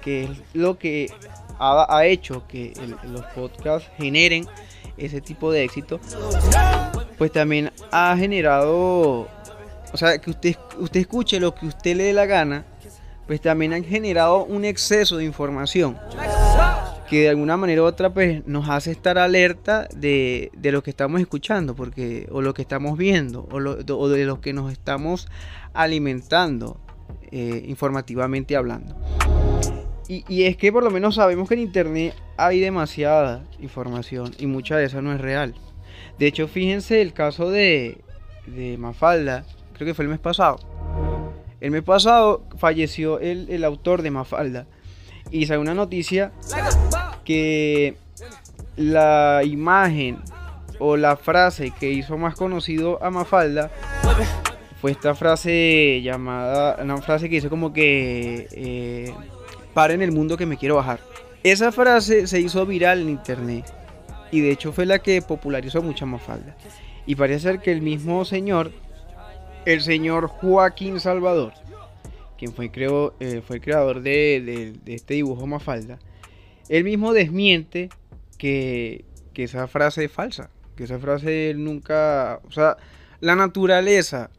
que 0.00 0.24
es 0.24 0.30
lo 0.54 0.78
que 0.78 1.10
ha, 1.58 2.04
hecho 2.06 2.46
que 2.48 2.72
los 3.04 3.24
podcasts 3.26 3.88
generen 3.96 4.46
ese 4.96 5.20
tipo 5.20 5.52
de 5.52 5.64
éxito, 5.64 6.00
pues 7.22 7.30
también 7.30 7.70
ha 7.92 8.16
generado, 8.16 9.28
o 9.92 9.96
sea, 9.96 10.18
que 10.18 10.28
usted, 10.28 10.56
usted 10.80 10.98
escuche 10.98 11.38
lo 11.38 11.54
que 11.54 11.66
usted 11.66 11.94
le 11.94 12.02
dé 12.02 12.12
la 12.12 12.26
gana, 12.26 12.64
pues 13.28 13.40
también 13.40 13.72
han 13.72 13.84
generado 13.84 14.44
un 14.44 14.64
exceso 14.64 15.18
de 15.18 15.24
información 15.24 15.96
que 17.08 17.20
de 17.20 17.28
alguna 17.28 17.56
manera 17.56 17.82
u 17.82 17.84
otra 17.84 18.12
pues 18.12 18.44
nos 18.48 18.68
hace 18.68 18.90
estar 18.90 19.18
alerta 19.18 19.86
de, 19.94 20.50
lo 20.64 20.82
que 20.82 20.90
estamos 20.90 21.20
escuchando 21.20 21.76
porque 21.76 22.26
o 22.32 22.42
lo 22.42 22.54
que 22.54 22.62
estamos 22.62 22.98
viendo 22.98 23.46
o, 23.52 24.08
de 24.08 24.24
lo 24.24 24.40
que 24.40 24.52
nos 24.52 24.72
estamos 24.72 25.28
alimentando 25.74 26.80
eh, 27.30 27.62
informativamente 27.68 28.56
hablando. 28.56 28.96
Y, 30.08 30.42
es 30.42 30.56
que 30.56 30.72
por 30.72 30.82
lo 30.82 30.90
menos 30.90 31.14
sabemos 31.14 31.48
que 31.48 31.54
en 31.54 31.60
internet 31.60 32.16
hay 32.36 32.58
demasiada 32.58 33.44
información 33.60 34.32
y 34.40 34.46
mucha 34.46 34.76
de 34.76 34.86
esa 34.86 35.00
no 35.00 35.12
es 35.12 35.20
real 35.20 35.54
de 36.22 36.28
hecho 36.28 36.46
fíjense 36.46 37.02
el 37.02 37.12
caso 37.12 37.50
de, 37.50 37.98
Mafalda 38.78 39.44
creo 39.74 39.88
que 39.88 39.92
fue 39.92 40.04
el 40.04 40.08
mes 40.08 40.20
pasado. 40.20 40.60
El 41.60 41.72
mes 41.72 41.82
pasado 41.82 42.44
falleció 42.58 43.18
el, 43.18 43.64
autor 43.64 44.02
de 44.02 44.12
Mafalda. 44.12 44.66
Y 45.32 45.46
salió 45.46 45.60
una 45.60 45.74
noticia 45.74 46.30
que 47.24 47.96
la 48.76 49.40
imagen 49.44 50.20
o 50.78 50.96
la 50.96 51.16
frase 51.16 51.72
que 51.72 51.90
hizo 51.90 52.16
más 52.16 52.36
conocido 52.36 53.02
a 53.02 53.10
Mafalda 53.10 53.72
fue 54.80 54.92
esta 54.92 55.16
frase 55.16 56.02
llamada, 56.04 56.76
una 56.80 56.98
frase 56.98 57.28
que 57.28 57.34
dice 57.34 57.48
como 57.48 57.72
que 57.72 58.46
eh, 58.52 59.12
en 59.74 60.02
el 60.02 60.12
mundo 60.12 60.36
que 60.36 60.46
me 60.46 60.56
quiero 60.56 60.76
bajar. 60.76 61.00
Esa 61.42 61.72
frase 61.72 62.28
se 62.28 62.38
hizo 62.38 62.64
viral 62.64 63.00
en 63.00 63.08
internet 63.08 63.81
y 64.32 64.40
de 64.40 64.50
hecho 64.50 64.72
fue 64.72 64.86
la 64.86 64.98
que 64.98 65.22
popularizó 65.22 65.82
mucho 65.82 66.06
a 66.06 66.08
Mafalda. 66.08 66.56
Y 67.06 67.14
parece 67.14 67.40
ser 67.40 67.60
que 67.60 67.70
el 67.70 67.82
mismo 67.82 68.24
señor, 68.24 68.72
el 69.66 69.82
señor 69.82 70.26
Joaquín 70.26 70.98
Salvador, 70.98 71.52
quien 72.38 72.52
fue, 72.54 72.72
creo, 72.72 73.14
eh, 73.20 73.42
fue 73.46 73.56
el 73.56 73.62
creador 73.62 74.00
de, 74.02 74.74
este 74.86 75.14
dibujo 75.14 75.46
Mafalda, 75.46 75.98
él 76.68 76.82
mismo 76.82 77.12
desmiente 77.12 77.90
que, 78.38 79.04
esa 79.34 79.68
frase 79.68 80.04
es 80.06 80.12
falsa, 80.12 80.50
que 80.76 80.84
esa 80.84 80.98
frase 80.98 81.52
nunca, 81.56 82.40
o 82.48 82.52
sea, 82.52 82.78
la 83.20 83.36
naturaleza 83.36 84.30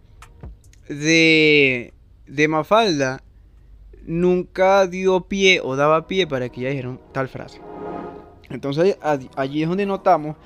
de, 0.90 1.94
de 2.26 2.48
Mafalda 2.48 3.22
nunca 4.06 4.88
dio 4.88 5.22
pie 5.22 5.62
o 5.62 5.76
daba 5.76 6.08
pie 6.08 6.26
para 6.26 6.50
que 6.50 6.62
ella 6.62 6.70
dijera 6.72 6.98
tal 7.14 7.28
frase. 7.28 7.62
Entonces 8.54 8.98
allí 9.36 9.64
es 9.64 9.70
donde 9.70 9.86
notamos 9.86 10.38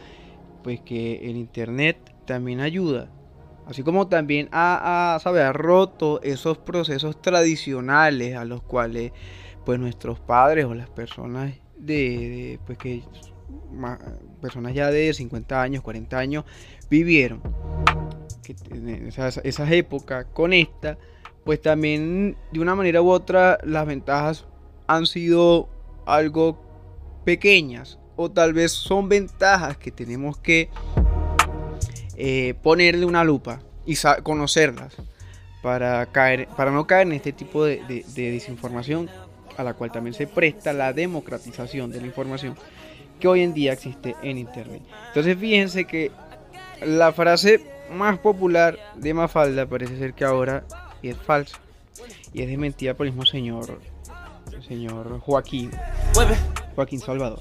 pues 0.64 0.82
que 0.82 1.30
el 1.30 1.38
internet 1.38 1.98
también 2.26 2.60
ayuda 2.60 3.10
Así 3.68 3.84
como 3.84 4.08
también 4.08 4.48
ha, 4.54 5.20
roto 5.52 6.22
esos 6.24 6.58
procesos 6.58 7.22
tradicionales 7.22 8.38
a 8.38 8.46
los 8.46 8.62
cuales 8.62 9.12
pues 9.66 9.78
nuestros 9.78 10.22
padres 10.22 10.66
o 10.66 10.74
las 10.74 10.90
personas 10.90 11.54
de, 11.78 12.60
pues 12.66 12.78
que 12.78 13.04
personas 14.42 14.74
ya 14.74 14.90
de 14.90 15.14
50 15.14 15.62
años, 15.62 15.84
40 15.84 16.18
años 16.18 16.46
vivieron. 16.90 17.42
Que, 18.42 18.56
esas, 19.10 19.42
esas 19.44 19.70
épocas 19.70 20.26
con 20.32 20.54
esta, 20.54 20.98
pues 21.44 21.62
también 21.62 22.38
de 22.54 22.62
una 22.62 22.74
manera 22.74 23.02
u 23.02 23.10
otra 23.10 23.58
las 23.66 23.86
ventajas 23.86 24.46
han 24.88 25.06
sido 25.06 25.68
algo 26.06 26.58
pequeñas 27.28 28.00
o 28.16 28.32
tal 28.32 28.54
vez 28.54 28.72
son 28.72 29.10
ventajas 29.10 29.76
que 29.76 29.92
tenemos 29.92 30.38
que 30.38 30.70
eh, 32.16 32.54
ponerle 32.64 33.06
una 33.06 33.26
lupa 33.26 33.60
y 33.86 33.98
conocerlas 34.24 34.96
para, 35.62 36.06
caer, 36.06 36.48
para 36.56 36.72
no 36.72 36.88
caer 36.88 37.08
en 37.08 37.12
este 37.12 37.34
tipo 37.34 37.66
de, 37.66 38.06
desinformación 38.16 39.10
a 39.58 39.64
la 39.64 39.74
cual 39.74 39.92
también 39.92 40.14
se 40.14 40.26
presta 40.26 40.72
la 40.72 40.94
democratización 40.94 41.92
de 41.92 42.00
la 42.00 42.08
información 42.08 42.56
que 43.20 43.28
hoy 43.28 43.42
en 43.42 43.54
día 43.54 43.74
existe 43.74 44.16
en 44.24 44.38
Internet. 44.38 44.84
Entonces 45.10 45.38
fíjense 45.38 45.84
que 45.84 46.14
la 46.82 47.12
frase 47.12 47.60
más 47.92 48.20
popular 48.20 48.80
de 48.96 49.14
Mafalda 49.14 49.66
parece 49.66 49.98
ser 49.98 50.14
que 50.14 50.24
ahora 50.24 50.64
es 51.04 51.18
falsa 51.18 51.60
y 52.32 52.42
es 52.42 52.48
desmentida 52.48 52.94
por 52.94 53.06
el 53.06 53.12
mismo 53.12 53.26
señor, 53.26 53.82
el 54.54 54.64
señor 54.64 55.20
Joaquín, 55.20 55.72
Joaquín 56.78 57.00
Salvador. 57.00 57.40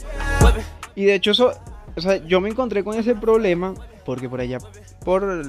Y 0.95 1.05
de 1.05 1.15
hecho 1.15 1.31
eso, 1.31 1.53
yo 2.27 2.41
me 2.41 2.49
encontré 2.49 2.83
con 2.83 2.99
ese 2.99 3.15
problema 3.15 3.75
porque 4.07 4.31
por 4.31 4.41
allá, 4.41 4.59
por 5.05 5.43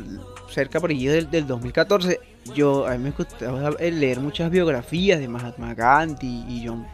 cerca 0.50 0.82
por 0.82 0.90
allí 0.90 1.06
del, 1.06 1.48
2014, 1.48 2.20
yo 2.54 2.86
a 2.86 2.98
mí 2.98 3.04
me 3.06 3.12
gustaba 3.12 3.72
leer 3.80 4.20
muchas 4.20 4.52
biografías 4.52 5.20
de 5.20 5.30
Mahatma 5.30 5.74
Gandhi 5.74 6.44
y 6.50 6.68
John 6.68 6.86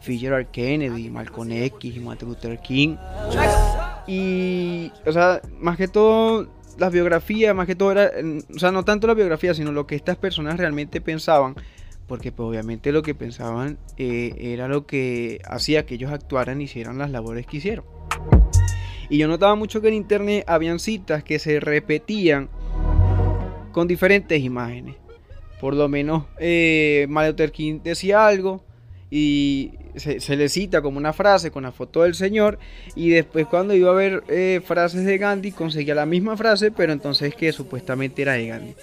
Fitzgerald 0.00 0.50
Kennedy, 0.50 1.10
Malcolm 1.10 1.52
X 1.52 1.96
y 1.96 2.00
Martin 2.00 2.28
Luther 2.28 2.58
King. 2.60 2.96
Y, 4.06 4.90
o 5.04 5.12
sea, 5.12 5.42
más 5.58 5.76
que 5.76 5.88
todo, 5.88 6.48
las 6.78 6.90
biografías, 6.90 7.54
más 7.54 7.66
que 7.66 7.74
todo 7.74 7.92
era, 7.92 8.10
o 8.54 8.58
sea, 8.58 8.72
no 8.72 8.82
tanto 8.82 9.06
la 9.06 9.14
biografía, 9.14 9.52
sino 9.52 9.72
lo 9.72 9.86
que 9.86 9.94
estas 9.94 10.16
personas 10.16 10.56
realmente 10.56 11.02
pensaban, 11.02 11.54
porque 12.10 12.32
pues, 12.32 12.48
obviamente 12.48 12.90
lo 12.90 13.02
que 13.04 13.14
pensaban 13.14 13.78
eh, 13.96 14.34
era 14.36 14.66
lo 14.66 14.84
que 14.84 15.40
hacía 15.44 15.86
que 15.86 15.94
ellos 15.94 16.10
actuaran 16.10 16.60
y 16.60 16.64
hicieran 16.64 16.98
las 16.98 17.12
labores 17.12 17.46
que 17.46 17.58
hicieron. 17.58 17.84
Y 19.08 19.18
yo 19.18 19.28
notaba 19.28 19.54
mucho 19.54 19.80
que 19.80 19.86
en 19.86 19.94
internet 19.94 20.42
habían 20.48 20.80
citas 20.80 21.22
que 21.22 21.38
se 21.38 21.60
repetían 21.60 22.48
con 23.70 23.86
diferentes 23.86 24.42
imágenes. 24.42 24.96
Por 25.60 25.76
lo 25.76 25.88
menos 25.88 26.24
eh, 26.40 27.06
Martin 27.08 27.50
King 27.50 27.80
decía 27.84 28.26
algo 28.26 28.64
y 29.08 29.74
se, 29.94 30.36
le 30.36 30.48
cita 30.48 30.82
como 30.82 30.98
una 30.98 31.12
frase 31.12 31.52
con 31.52 31.62
la 31.62 31.70
foto 31.70 32.02
del 32.02 32.16
señor 32.16 32.58
y 32.96 33.10
después 33.10 33.46
cuando 33.46 33.72
iba 33.72 33.88
a 33.92 33.94
ver 33.94 34.24
eh, 34.26 34.60
frases 34.64 35.04
de 35.04 35.16
Gandhi 35.16 35.52
conseguía 35.52 35.94
la 35.94 36.06
misma 36.06 36.36
frase 36.36 36.72
pero 36.72 36.92
entonces 36.92 37.36
que 37.36 37.52
supuestamente 37.52 38.22
era 38.22 38.32
de 38.32 38.48
Gandhi. 38.48 38.74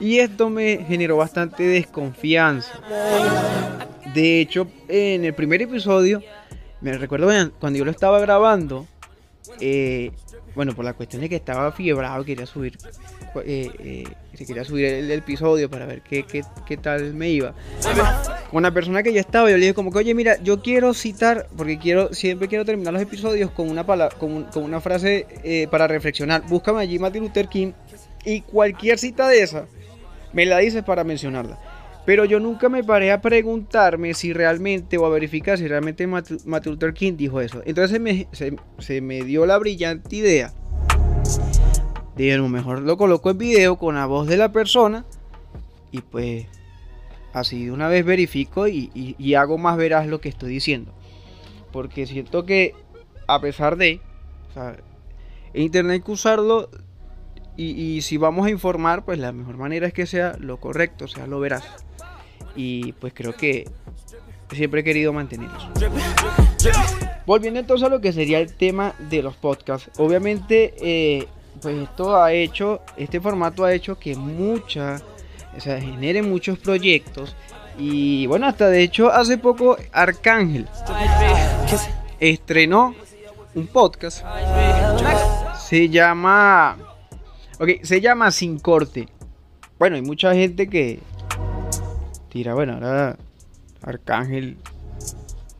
Y 0.00 0.18
esto 0.18 0.50
me 0.50 0.84
generó 0.86 1.16
bastante 1.16 1.62
desconfianza. 1.62 2.72
De 4.14 4.40
hecho, 4.40 4.66
en 4.88 5.24
el 5.24 5.34
primer 5.34 5.62
episodio, 5.62 6.22
me 6.80 6.92
recuerdo 6.98 7.28
cuando 7.58 7.78
yo 7.78 7.84
lo 7.84 7.90
estaba 7.90 8.18
grabando, 8.20 8.86
eh, 9.60 10.10
bueno, 10.54 10.74
por 10.74 10.84
la 10.84 10.92
cuestión 10.92 11.22
de 11.22 11.28
que 11.28 11.36
estaba 11.36 11.72
fiebrado, 11.72 12.24
quería 12.24 12.46
subir, 12.46 12.76
eh, 13.44 13.70
eh, 13.78 14.04
quería 14.46 14.64
subir 14.64 14.84
el, 14.86 15.10
episodio 15.10 15.70
para 15.70 15.86
ver 15.86 16.02
qué, 16.02 16.24
qué, 16.24 16.76
tal 16.76 17.14
me 17.14 17.30
iba. 17.30 17.54
Con 18.50 18.62
la 18.62 18.70
persona 18.70 19.02
que 19.02 19.12
ya 19.12 19.20
estaba, 19.20 19.50
yo 19.50 19.56
le 19.56 19.62
dije 19.62 19.74
como 19.74 19.90
que, 19.90 19.98
oye, 19.98 20.14
mira, 20.14 20.42
yo 20.42 20.60
quiero 20.60 20.92
citar, 20.92 21.48
porque 21.56 21.78
quiero, 21.78 22.12
siempre 22.12 22.48
quiero 22.48 22.64
terminar 22.64 22.92
los 22.92 23.02
episodios 23.02 23.50
con 23.50 23.70
una, 23.70 23.84
con, 24.18 24.44
con 24.44 24.64
una 24.64 24.80
frase 24.80 25.26
eh, 25.42 25.68
para 25.70 25.86
reflexionar. 25.86 26.42
Búscame 26.46 26.80
allí 26.80 26.98
Martin 26.98 27.22
Luther 27.22 27.48
King 27.48 27.72
y 28.24 28.42
cualquier 28.42 28.98
cita 28.98 29.28
de 29.28 29.42
esa, 29.42 29.66
me 30.32 30.46
la 30.46 30.58
dices 30.58 30.82
para 30.82 31.04
mencionarla. 31.04 31.58
Pero 32.04 32.24
yo 32.24 32.40
nunca 32.40 32.68
me 32.68 32.82
paré 32.82 33.12
a 33.12 33.20
preguntarme 33.20 34.14
si 34.14 34.32
realmente 34.32 34.98
o 34.98 35.06
a 35.06 35.08
verificar 35.08 35.56
si 35.56 35.68
realmente 35.68 36.06
Martin 36.06 36.72
Luther 36.72 36.94
King 36.94 37.12
dijo 37.16 37.40
eso. 37.40 37.62
Entonces 37.64 38.00
me, 38.00 38.26
se, 38.32 39.00
me 39.00 39.22
dio 39.22 39.46
la 39.46 39.58
brillante 39.58 40.16
idea 40.16 40.52
de 42.16 42.36
lo 42.36 42.48
mejor 42.48 42.80
lo 42.82 42.96
coloco 42.96 43.30
en 43.30 43.38
video 43.38 43.76
con 43.76 43.94
la 43.94 44.06
voz 44.06 44.28
de 44.28 44.36
la 44.36 44.52
persona 44.52 45.04
y 45.90 46.02
pues 46.02 46.46
así 47.32 47.64
de 47.64 47.72
una 47.72 47.88
vez 47.88 48.04
verifico 48.04 48.68
y, 48.68 49.34
hago 49.34 49.58
más 49.58 49.76
veraz 49.76 50.06
lo 50.06 50.20
que 50.20 50.28
estoy 50.28 50.50
diciendo. 50.50 50.92
Porque 51.70 52.06
siento 52.06 52.44
que 52.44 52.74
a 53.26 53.40
pesar 53.40 53.76
de, 53.76 54.00
o 54.54 55.58
internet 55.58 55.94
hay 55.94 56.00
que 56.02 56.12
usarlo 56.12 56.68
y, 57.56 58.00
si 58.02 58.16
vamos 58.16 58.46
a 58.46 58.50
informar, 58.50 59.04
pues 59.04 59.18
la 59.18 59.32
mejor 59.32 59.56
manera 59.56 59.86
es 59.86 59.92
que 59.92 60.06
sea 60.06 60.36
lo 60.38 60.58
correcto, 60.58 61.06
sea 61.06 61.26
lo 61.26 61.38
veraz. 61.38 61.64
Y 62.56 62.92
pues 62.94 63.12
creo 63.14 63.34
que 63.34 63.68
siempre 64.50 64.80
he 64.80 64.84
querido 64.84 65.12
mantener. 65.12 65.50
Volviendo 67.26 67.60
entonces 67.60 67.86
a 67.86 67.90
lo 67.90 68.00
que 68.00 68.12
sería 68.12 68.38
el 68.38 68.54
tema 68.54 68.94
de 68.98 69.22
los 69.22 69.36
podcasts, 69.36 69.90
obviamente 69.98 70.74
eh, 70.80 71.28
pues 71.60 71.76
esto 71.76 72.16
ha 72.16 72.32
hecho, 72.32 72.80
este 72.96 73.20
formato 73.20 73.64
ha 73.64 73.72
hecho 73.72 73.98
que 73.98 74.16
muchas, 74.16 75.04
o 75.56 75.60
sea, 75.60 75.80
genere 75.80 76.22
muchos 76.22 76.58
proyectos. 76.58 77.36
Y 77.78 78.26
bueno, 78.26 78.46
hasta 78.46 78.68
de 78.68 78.82
hecho 78.82 79.10
hace 79.10 79.38
poco 79.38 79.76
Arcángel 79.92 80.66
estrenó 82.20 82.94
un 83.54 83.66
podcast, 83.66 84.24
se 85.58 85.88
llama, 85.88 86.76
ok, 87.62 87.82
se 87.82 88.00
llama 88.00 88.32
Sin 88.32 88.58
Corte. 88.58 89.06
Bueno, 89.78 89.94
hay 89.94 90.02
mucha 90.02 90.34
gente 90.34 90.68
que 90.68 90.98
tira, 92.28 92.54
bueno, 92.54 92.72
ahora 92.72 93.16
Arcángel 93.82 94.56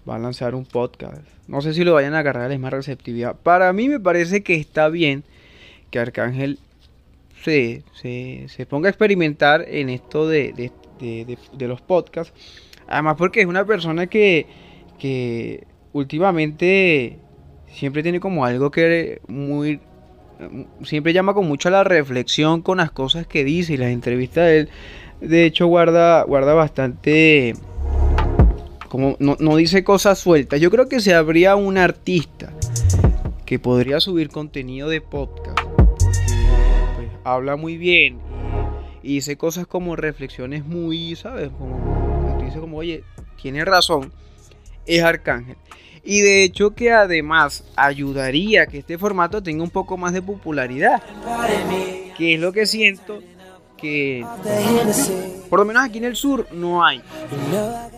va 0.09 0.17
a 0.17 0.19
lanzar 0.19 0.57
un 0.57 0.65
podcast. 0.65 1.23
No 1.47 1.61
sé 1.61 1.75
si 1.75 1.85
lo 1.85 1.95
vayan 1.95 2.15
a 2.15 2.19
agarrar 2.19 2.49
la 2.49 2.57
misma 2.57 2.71
receptividad. 2.71 3.37
Para 3.37 3.73
mí 3.73 3.89
me 3.89 4.01
parece 4.01 4.43
que 4.43 4.57
está 4.57 4.89
bien 4.89 5.23
que 5.91 6.01
Arcángel 6.01 6.59
se, 7.45 7.85
se, 7.95 8.67
ponga 8.67 8.89
a 8.89 8.91
experimentar 8.91 9.65
en 9.69 9.89
esto 9.89 10.27
de, 10.29 10.73
de, 10.99 11.69
los 11.69 11.83
podcasts. 11.83 12.35
Además 12.89 13.15
porque 13.17 13.43
es 13.43 13.47
una 13.47 13.65
persona 13.65 14.09
que, 14.09 14.47
que 14.99 15.69
últimamente 15.93 17.21
siempre 17.69 18.03
tiene 18.03 18.19
como 18.19 18.45
algo 18.45 18.73
que 18.73 19.21
muy 19.29 19.81
siempre 20.85 21.13
llama 21.13 21.35
con 21.35 21.47
mucho 21.47 21.69
a 21.69 21.73
la 21.73 21.85
reflexión 21.85 22.63
con 22.63 22.79
las 22.79 22.91
cosas 22.91 23.27
que 23.27 23.45
dice 23.45 23.75
y 23.75 23.77
las 23.77 23.91
entrevistas 23.91 24.47
de 24.47 24.59
él. 24.59 24.69
De 25.21 25.45
hecho 25.45 25.67
guarda 25.67 26.25
guarda 26.25 26.55
bastante 26.55 27.55
como 28.89 29.17
no, 29.19 29.57
dice 29.57 29.85
cosas 29.85 30.19
sueltas. 30.19 30.61
Yo 30.61 30.71
creo 30.71 30.87
que 30.87 31.01
se 31.01 31.15
habría 31.15 31.57
un 31.57 31.79
artista 31.79 32.53
que 33.47 33.59
podría 33.59 34.01
subir 34.01 34.31
contenido 34.31 34.89
de 34.89 35.01
podcast 35.01 35.61
pues, 36.97 37.09
habla 37.25 37.57
muy 37.57 37.77
bien 37.77 38.19
y, 39.03 39.17
dice 39.17 39.37
cosas 39.37 39.67
como 39.67 39.95
reflexiones 39.95 40.65
muy 40.65 41.17
sabes 41.17 41.51
como 41.59 42.41
dice 42.43 42.61
como 42.61 42.79
oye 42.79 43.05
tiene 43.41 43.65
razón 43.67 44.11
es 44.87 45.03
Arcángel 45.03 45.57
y 46.05 46.21
de 46.21 46.45
hecho 46.45 46.75
que 46.75 46.93
además 46.93 47.65
ayudaría 47.77 48.67
que 48.67 48.79
este 48.79 48.99
formato 48.99 49.43
tenga 49.43 49.63
un 49.63 49.71
poco 49.71 49.97
más 49.97 50.13
de 50.13 50.23
popularidad. 50.23 51.03
Que 52.17 52.35
es 52.35 52.41
lo 52.41 52.53
que 52.53 52.67
siento 52.67 53.21
que 53.77 54.25
por 55.51 55.59
lo 55.59 55.65
menos 55.65 55.85
aquí 55.85 55.99
en 55.99 56.05
el 56.05 56.17
sur 56.17 56.47
no 56.53 56.85
hay. 56.85 57.03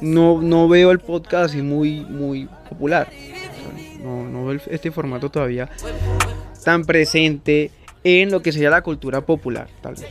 No, 0.00 0.40
no 0.40 0.68
veo 0.68 0.90
el 0.90 0.98
podcast 0.98 1.50
así 1.50 1.62
muy, 1.62 2.00
muy 2.00 2.48
popular. 2.68 3.08
No, 4.02 4.24
no 4.24 4.46
veo 4.46 4.60
este 4.70 4.90
formato 4.90 5.30
todavía 5.30 5.70
tan 6.64 6.84
presente 6.84 7.70
en 8.02 8.30
lo 8.30 8.42
que 8.42 8.52
sería 8.52 8.70
la 8.70 8.82
cultura 8.82 9.20
popular, 9.20 9.68
tal 9.80 9.94
vez. 9.94 10.06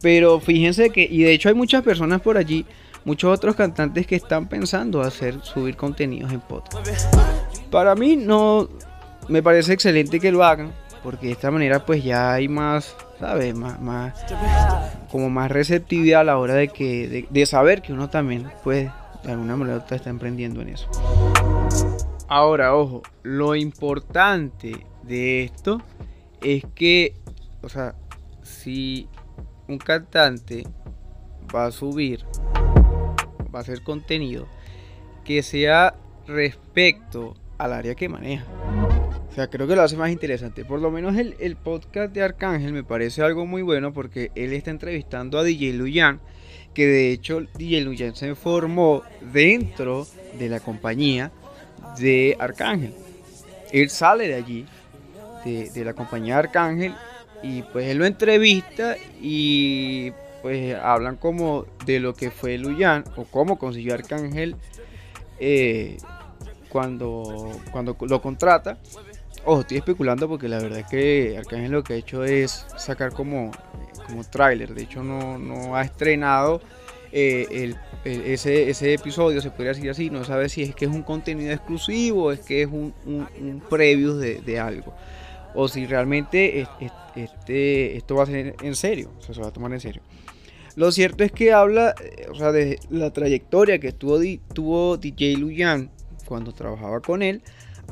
Pero 0.00 0.40
fíjense 0.40 0.90
que, 0.90 1.02
y 1.10 1.22
de 1.22 1.32
hecho 1.32 1.48
hay 1.48 1.54
muchas 1.54 1.82
personas 1.82 2.20
por 2.20 2.36
allí 2.38 2.64
muchos 3.04 3.32
otros 3.32 3.54
cantantes 3.54 4.06
que 4.06 4.16
están 4.16 4.48
pensando 4.48 5.00
hacer 5.00 5.42
subir 5.42 5.76
contenidos 5.76 6.32
en 6.32 6.40
podcast. 6.40 7.14
Para 7.70 7.94
mí 7.94 8.16
no 8.16 8.68
me 9.28 9.42
parece 9.42 9.72
excelente 9.72 10.20
que 10.20 10.32
lo 10.32 10.44
hagan 10.44 10.72
porque 11.02 11.26
de 11.28 11.32
esta 11.32 11.50
manera 11.50 11.84
pues 11.84 12.04
ya 12.04 12.32
hay 12.32 12.48
más, 12.48 12.94
¿sabes? 13.18 13.54
Más, 13.54 13.80
más 13.80 14.14
como 15.10 15.30
más 15.30 15.50
receptividad 15.50 16.20
a 16.20 16.24
la 16.24 16.38
hora 16.38 16.54
de 16.54 16.68
que 16.68 17.26
de, 17.28 17.46
saber 17.46 17.82
que 17.82 17.92
uno 17.92 18.10
también 18.10 18.50
pues 18.62 18.90
de 19.24 19.32
alguna 19.32 19.56
manera 19.56 19.84
está 19.90 20.10
emprendiendo 20.10 20.60
en 20.62 20.70
eso. 20.70 20.88
Ahora, 22.28 22.76
ojo, 22.76 23.02
lo 23.22 23.56
importante 23.56 24.86
de 25.02 25.44
esto 25.44 25.82
es 26.40 26.64
que, 26.74 27.16
o 27.62 27.68
sea, 27.68 27.96
si 28.42 29.08
un 29.66 29.78
cantante 29.78 30.64
va 31.54 31.66
a 31.66 31.70
subir 31.72 32.24
va 33.54 33.60
a 33.60 33.64
ser 33.64 33.82
contenido 33.82 34.46
que 35.24 35.42
sea 35.42 35.94
respecto 36.26 37.34
al 37.58 37.72
área 37.72 37.94
que 37.94 38.08
maneja. 38.08 38.44
O 39.30 39.32
sea, 39.34 39.48
creo 39.48 39.68
que 39.68 39.76
lo 39.76 39.82
hace 39.82 39.96
más 39.96 40.10
interesante. 40.10 40.64
Por 40.64 40.80
lo 40.80 40.90
menos 40.90 41.16
el, 41.16 41.56
podcast 41.56 42.12
de 42.12 42.22
Arcángel 42.22 42.72
me 42.72 42.82
parece 42.82 43.22
algo 43.22 43.46
muy 43.46 43.62
bueno 43.62 43.92
porque 43.92 44.32
él 44.34 44.52
está 44.52 44.70
entrevistando 44.70 45.38
a 45.38 45.44
DJ 45.44 45.74
Luyan, 45.74 46.20
que 46.74 46.86
de 46.86 47.12
hecho 47.12 47.42
DJ 47.56 47.82
Luyan 47.82 48.16
se 48.16 48.34
formó 48.34 49.02
dentro 49.32 50.06
de 50.38 50.48
la 50.48 50.60
compañía 50.60 51.30
de 51.98 52.36
Arcángel. 52.40 52.94
Él 53.72 53.90
sale 53.90 54.26
de 54.26 54.34
allí, 54.34 54.66
de 55.44 55.84
la 55.84 55.94
compañía 55.94 56.34
de 56.34 56.40
Arcángel, 56.40 56.94
y 57.42 57.62
pues 57.62 57.86
él 57.86 57.98
lo 57.98 58.06
entrevista 58.06 58.96
y 59.20 60.12
pues 60.42 60.74
hablan 60.76 61.16
como 61.16 61.66
de 61.86 62.00
lo 62.00 62.14
que 62.14 62.30
fue 62.30 62.58
Luyan 62.58 63.04
o 63.16 63.24
cómo 63.24 63.58
consiguió 63.58 63.94
Arcángel 63.94 64.56
eh, 65.38 65.96
cuando, 66.68 67.50
cuando 67.72 67.96
lo 68.00 68.22
contrata. 68.22 68.78
Ojo, 69.44 69.60
estoy 69.60 69.78
especulando 69.78 70.28
porque 70.28 70.48
la 70.48 70.58
verdad 70.58 70.80
es 70.80 70.86
que 70.86 71.36
Arcángel 71.38 71.72
lo 71.72 71.82
que 71.82 71.94
ha 71.94 71.96
hecho 71.96 72.24
es 72.24 72.66
sacar 72.76 73.12
como, 73.12 73.50
como 74.06 74.22
tráiler. 74.24 74.74
De 74.74 74.82
hecho, 74.82 75.02
no, 75.02 75.74
ha 75.74 75.82
estrenado 75.82 76.60
eh, 77.10 77.74
ese, 78.04 78.68
ese, 78.68 78.94
episodio, 78.94 79.40
se 79.40 79.50
podría 79.50 79.72
decir 79.72 79.88
así. 79.88 80.10
No 80.10 80.24
sabe 80.24 80.50
si 80.50 80.62
es 80.62 80.74
que 80.74 80.84
es 80.84 80.90
un 80.90 81.02
contenido 81.02 81.52
exclusivo 81.52 82.24
o 82.24 82.32
es 82.32 82.40
que 82.40 82.62
es 82.62 82.68
un, 82.68 82.92
un, 83.06 83.62
preview 83.68 84.14
de, 84.14 84.60
algo. 84.60 84.94
O 85.54 85.68
si 85.68 85.86
realmente 85.86 86.66
este, 87.16 87.96
esto 87.96 88.14
va 88.14 88.24
a 88.24 88.26
ser 88.26 88.56
en 88.62 88.74
serio. 88.74 89.10
Se 89.20 89.40
va 89.40 89.48
a 89.48 89.52
tomar 89.52 89.72
en 89.72 89.80
serio. 89.80 90.02
Lo 90.76 90.92
cierto 90.92 91.24
es 91.24 91.32
que 91.32 91.52
habla, 91.52 91.94
eh, 92.02 92.26
o 92.30 92.34
sea, 92.34 92.52
de 92.52 92.78
la 92.90 93.12
trayectoria 93.12 93.78
que 93.78 93.92
tuvo, 93.92 94.20
tuvo 94.54 94.96
DJ 94.96 95.36
Luyan 95.36 95.90
cuando 96.24 96.52
trabajaba 96.52 97.00
con 97.00 97.22
él, 97.22 97.42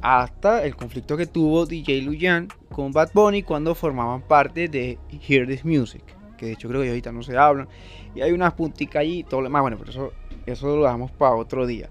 hasta 0.00 0.64
el 0.64 0.76
conflicto 0.76 1.16
que 1.16 1.26
tuvo 1.26 1.66
DJ 1.66 2.02
Luyan 2.02 2.48
con 2.70 2.92
Bad 2.92 3.10
Bunny 3.12 3.42
cuando 3.42 3.74
formaban 3.74 4.22
parte 4.22 4.68
de 4.68 4.98
Hear 5.26 5.46
This 5.48 5.64
Music, 5.64 6.02
que 6.36 6.46
de 6.46 6.52
hecho 6.52 6.68
creo 6.68 6.82
que 6.82 6.88
ahorita 6.88 7.10
no 7.10 7.22
se 7.22 7.36
hablan, 7.36 7.68
y 8.14 8.20
hay 8.20 8.30
unas 8.30 8.54
punticas 8.54 9.00
allí 9.00 9.24
todo 9.24 9.40
lo 9.40 9.48
demás, 9.48 9.62
bueno, 9.62 9.76
pero 9.76 9.90
eso, 9.90 10.12
eso 10.46 10.76
lo 10.76 10.84
dejamos 10.84 11.10
para 11.10 11.34
otro 11.34 11.66
día. 11.66 11.90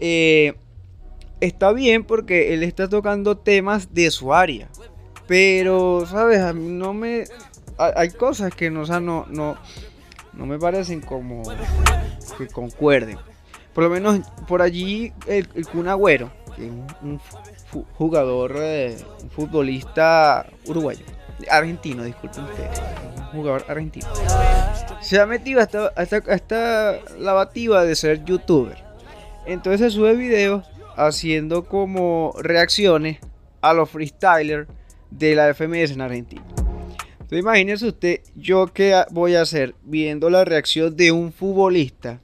Eh, 0.00 0.54
está 1.40 1.72
bien 1.72 2.02
porque 2.02 2.52
él 2.52 2.64
está 2.64 2.88
tocando 2.88 3.36
temas 3.36 3.94
de 3.94 4.10
su 4.10 4.34
área, 4.34 4.68
pero, 5.26 6.04
¿sabes? 6.06 6.40
A 6.40 6.52
mí 6.52 6.68
no 6.68 6.94
me... 6.94 7.24
Hay 7.78 8.10
cosas 8.10 8.54
que 8.54 8.70
no, 8.70 8.82
o 8.82 8.86
sea, 8.86 9.00
no, 9.00 9.26
no, 9.28 9.56
no 10.32 10.46
me 10.46 10.58
parecen 10.58 11.00
como 11.00 11.42
que 12.38 12.46
concuerden. 12.48 13.18
Por 13.74 13.84
lo 13.84 13.90
menos 13.90 14.20
por 14.48 14.62
allí 14.62 15.12
el, 15.26 15.46
el 15.54 15.66
Kun 15.66 15.88
Agüero, 15.88 16.30
que 16.56 16.66
es 16.66 16.72
un, 17.02 17.20
jugador, 17.98 18.54
eh, 18.56 18.96
un 19.22 19.30
futbolista 19.30 20.46
uruguayo, 20.66 21.04
argentino, 21.50 22.04
disculpen 22.04 22.44
ustedes, 22.44 22.80
un 23.18 23.40
jugador 23.40 23.66
argentino, 23.68 24.06
se 25.02 25.20
ha 25.20 25.26
metido 25.26 25.60
hasta, 25.60 25.88
hasta, 25.88 26.16
hasta 26.16 27.00
la 27.18 27.34
bativa 27.34 27.84
de 27.84 27.94
ser 27.94 28.24
youtuber. 28.24 28.82
Entonces 29.44 29.92
sube 29.92 30.14
videos 30.14 30.66
haciendo 30.96 31.66
como 31.66 32.34
reacciones 32.38 33.18
a 33.60 33.74
los 33.74 33.90
freestylers 33.90 34.68
de 35.10 35.34
la 35.34 35.52
FMS 35.54 35.92
en 35.92 36.00
Argentina. 36.00 36.42
Entonces 37.12 37.40
imagínese 37.40 37.88
usted, 37.88 38.20
yo 38.36 38.68
qué 38.72 39.02
voy 39.10 39.34
a 39.34 39.42
hacer 39.42 39.74
viendo 39.82 40.30
la 40.30 40.44
reacción 40.44 40.96
de 40.96 41.10
un 41.10 41.32
futbolista 41.32 42.20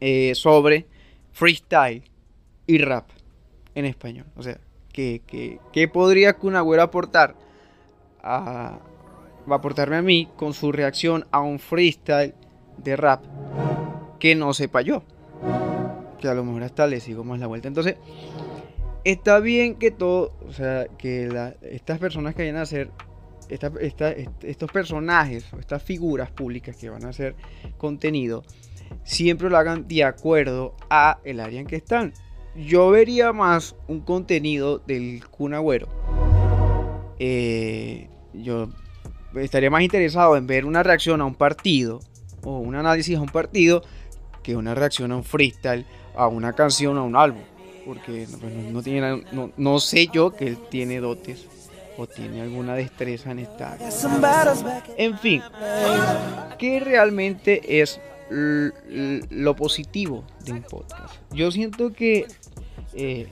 eh, 0.00 0.34
sobre 0.34 0.86
freestyle 1.32 2.02
y 2.66 2.78
rap 2.78 3.10
en 3.74 3.84
español. 3.84 4.26
O 4.36 4.42
sea, 4.42 4.58
¿qué, 4.92 5.20
qué, 5.72 5.88
podría 5.88 6.38
Kun 6.38 6.56
Agüero 6.56 6.82
aportar? 6.82 7.34
A, 8.22 8.78
va 9.50 9.56
a 9.56 9.58
aportarme 9.58 9.96
a 9.96 10.02
mí 10.02 10.28
con 10.36 10.54
su 10.54 10.72
reacción 10.72 11.26
a 11.30 11.40
un 11.40 11.58
freestyle 11.58 12.34
de 12.78 12.96
rap 12.96 13.22
que 14.18 14.34
no 14.34 14.54
sepa 14.54 14.80
yo. 14.80 15.02
Que 16.20 16.28
a 16.28 16.34
lo 16.34 16.44
mejor 16.44 16.62
hasta 16.62 16.86
le 16.86 17.00
sigo 17.00 17.22
más 17.22 17.40
la 17.40 17.48
vuelta. 17.48 17.68
Entonces, 17.68 17.96
está 19.04 19.40
bien 19.40 19.76
que 19.76 19.90
todo, 19.90 20.32
o 20.46 20.52
sea, 20.52 20.86
que 20.98 21.28
estas 21.62 21.98
personas 21.98 22.34
que 22.34 22.42
vayan 22.42 22.56
a 22.56 22.62
hacer 22.62 22.90
estos 23.48 24.72
personajes 24.72 25.44
estas 25.58 25.82
figuras 25.82 26.30
públicas 26.30 26.74
que 26.74 26.88
van 26.88 27.04
a 27.04 27.10
hacer 27.10 27.34
contenido 27.76 28.44
siempre 29.04 29.50
lo 29.50 29.58
hagan 29.58 29.88
de 29.88 30.04
acuerdo 30.04 30.74
a 30.88 31.18
el 31.24 31.40
área 31.40 31.60
en 31.60 31.66
que 31.66 31.76
están. 31.76 32.12
Yo 32.54 32.90
vería 32.90 33.32
más 33.32 33.74
un 33.88 34.00
contenido 34.00 34.78
del 34.78 35.24
Kun 35.30 35.54
Agüero. 35.54 35.88
Eh, 37.18 38.08
yo 38.34 38.68
estaría 39.34 39.70
más 39.70 39.82
interesado 39.82 40.36
en 40.36 40.46
ver 40.46 40.66
una 40.66 40.82
reacción 40.82 41.20
a 41.20 41.24
un 41.24 41.34
partido 41.34 42.00
o 42.42 42.58
un 42.58 42.74
análisis 42.74 43.16
a 43.16 43.20
un 43.20 43.28
partido 43.28 43.82
que 44.42 44.56
una 44.56 44.74
reacción 44.74 45.12
a 45.12 45.16
un 45.16 45.24
freestyle, 45.24 45.86
a 46.14 46.26
una 46.26 46.52
canción, 46.52 46.98
a 46.98 47.02
un 47.02 47.16
álbum. 47.16 47.42
Porque 47.84 48.26
pues, 48.40 48.52
no, 48.52 48.82
tiene, 48.82 49.24
no 49.56 49.80
sé 49.80 50.08
yo 50.12 50.30
que 50.30 50.46
él 50.46 50.58
tiene 50.70 51.00
dotes 51.00 51.46
o 51.96 52.06
tiene 52.06 52.42
alguna 52.42 52.74
destreza 52.74 53.30
en 53.30 53.40
esta 53.40 53.72
área. 53.72 53.90
En 54.96 55.18
fin, 55.18 55.42
¿qué 56.58 56.80
realmente 56.80 57.80
es 57.80 58.00
lo 58.30 59.56
positivo 59.56 60.24
de 60.44 60.52
un 60.52 60.62
podcast? 60.62 61.14
Yo 61.32 61.50
siento 61.50 61.92
que 61.92 62.26
eh, 62.94 63.28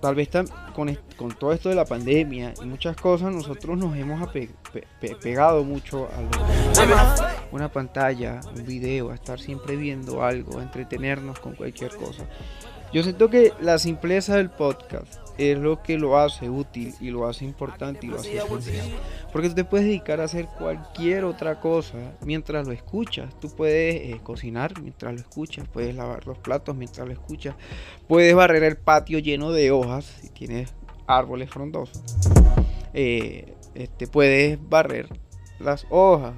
tal 0.00 0.14
vez 0.14 0.28
con, 0.74 0.98
con, 1.16 1.32
todo 1.32 1.52
esto 1.52 1.68
de 1.68 1.74
la 1.74 1.84
pandemia 1.84 2.54
y 2.62 2.66
muchas 2.66 2.96
cosas, 2.96 3.32
nosotros 3.32 3.76
nos 3.78 3.96
hemos 3.96 4.28
pegado 5.22 5.64
mucho 5.64 6.08
a 6.08 7.46
una 7.52 7.70
pantalla, 7.70 8.40
un 8.54 8.64
video, 8.64 9.10
a 9.10 9.14
estar 9.14 9.40
siempre 9.40 9.76
viendo 9.76 10.22
algo, 10.22 10.58
a 10.58 10.62
entretenernos 10.62 11.40
con 11.40 11.54
cualquier 11.54 11.96
cosa. 11.96 12.24
Yo 12.94 13.02
siento 13.02 13.28
que 13.28 13.52
la 13.60 13.78
simpleza 13.78 14.36
del 14.36 14.50
podcast 14.50 15.18
es 15.36 15.58
lo 15.58 15.82
que 15.82 15.98
lo 15.98 16.16
hace 16.16 16.48
útil 16.48 16.94
y 17.00 17.10
lo 17.10 17.26
hace 17.26 17.44
importante 17.44 18.06
y 18.06 18.10
lo 18.10 18.18
hace 18.18 18.36
esencial. 18.36 18.86
Porque 19.32 19.48
tú 19.48 19.56
te 19.56 19.64
puedes 19.64 19.84
dedicar 19.84 20.20
a 20.20 20.24
hacer 20.26 20.46
cualquier 20.46 21.24
otra 21.24 21.58
cosa 21.58 21.98
mientras 22.24 22.68
lo 22.68 22.72
escuchas. 22.72 23.34
Tú 23.40 23.50
puedes 23.50 23.96
eh, 23.96 24.20
cocinar 24.22 24.80
mientras 24.80 25.12
lo 25.12 25.18
escuchas, 25.18 25.66
puedes 25.66 25.96
lavar 25.96 26.24
los 26.24 26.38
platos 26.38 26.76
mientras 26.76 27.04
lo 27.04 27.12
escuchas, 27.12 27.56
puedes 28.06 28.32
barrer 28.32 28.62
el 28.62 28.76
patio 28.76 29.18
lleno 29.18 29.50
de 29.50 29.72
hojas 29.72 30.04
si 30.04 30.28
tienes 30.28 30.72
árboles 31.08 31.50
frondosos. 31.50 32.00
Eh, 32.92 33.54
este, 33.74 34.06
puedes 34.06 34.56
barrer 34.68 35.08
las 35.58 35.84
hojas 35.90 36.34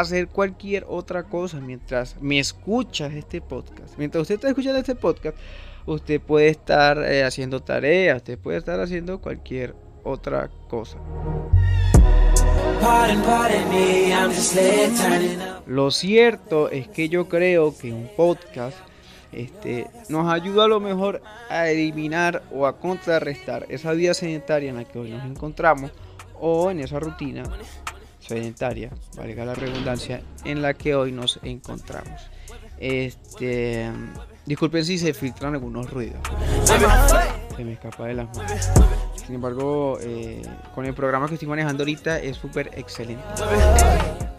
hacer 0.00 0.28
cualquier 0.28 0.86
otra 0.88 1.24
cosa 1.24 1.60
mientras 1.60 2.20
me 2.20 2.38
escuchas 2.38 3.12
este 3.12 3.40
podcast. 3.40 3.96
Mientras 3.98 4.22
usted 4.22 4.36
está 4.36 4.48
escuchando 4.48 4.78
este 4.78 4.94
podcast, 4.94 5.36
usted 5.86 6.20
puede 6.20 6.48
estar 6.48 6.98
eh, 7.02 7.24
haciendo 7.24 7.60
tareas, 7.60 8.16
usted 8.18 8.38
puede 8.38 8.58
estar 8.58 8.80
haciendo 8.80 9.20
cualquier 9.20 9.74
otra 10.02 10.50
cosa. 10.68 10.98
Lo 15.66 15.90
cierto 15.90 16.70
es 16.70 16.88
que 16.88 17.08
yo 17.08 17.28
creo 17.28 17.76
que 17.76 17.92
un 17.92 18.08
podcast 18.16 18.76
este, 19.30 19.86
nos 20.08 20.30
ayuda 20.32 20.64
a 20.64 20.68
lo 20.68 20.80
mejor 20.80 21.22
a 21.48 21.68
eliminar 21.68 22.42
o 22.50 22.66
a 22.66 22.78
contrarrestar 22.78 23.66
esa 23.68 23.92
vida 23.92 24.14
sedentaria 24.14 24.70
en 24.70 24.76
la 24.76 24.84
que 24.84 24.98
hoy 24.98 25.10
nos 25.10 25.24
encontramos 25.24 25.92
o 26.40 26.70
en 26.70 26.80
esa 26.80 26.98
rutina 26.98 27.44
sedentaria, 28.26 28.90
valga 29.16 29.44
la 29.44 29.54
redundancia, 29.54 30.22
en 30.44 30.62
la 30.62 30.74
que 30.74 30.94
hoy 30.94 31.12
nos 31.12 31.38
encontramos. 31.42 32.22
Este, 32.78 33.90
disculpen 34.46 34.84
si 34.84 34.98
se 34.98 35.14
filtran 35.14 35.54
algunos 35.54 35.90
ruidos. 35.90 36.20
Se 37.56 37.64
me 37.64 37.74
escapa 37.74 38.06
de 38.06 38.14
las 38.14 38.36
manos. 38.36 38.70
Sin 39.24 39.34
embargo, 39.36 39.98
eh, 40.00 40.42
con 40.74 40.84
el 40.84 40.94
programa 40.94 41.28
que 41.28 41.34
estoy 41.34 41.48
manejando 41.48 41.82
ahorita 41.82 42.18
es 42.18 42.36
súper 42.36 42.70
excelente. 42.74 43.22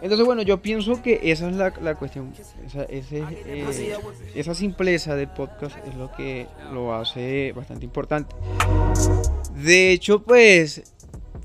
Entonces, 0.02 0.26
bueno, 0.26 0.42
yo 0.42 0.60
pienso 0.60 1.00
que 1.00 1.20
esa 1.22 1.48
es 1.48 1.56
la, 1.56 1.72
la 1.80 1.94
cuestión. 1.94 2.34
Esa, 2.66 2.84
eh, 2.88 3.96
esa 4.34 4.54
simpleza 4.54 5.14
del 5.14 5.28
podcast 5.28 5.76
es 5.86 5.94
lo 5.94 6.12
que 6.12 6.46
lo 6.72 6.94
hace 6.94 7.52
bastante 7.52 7.86
importante. 7.86 8.34
De 9.54 9.92
hecho, 9.92 10.22
pues 10.22 10.93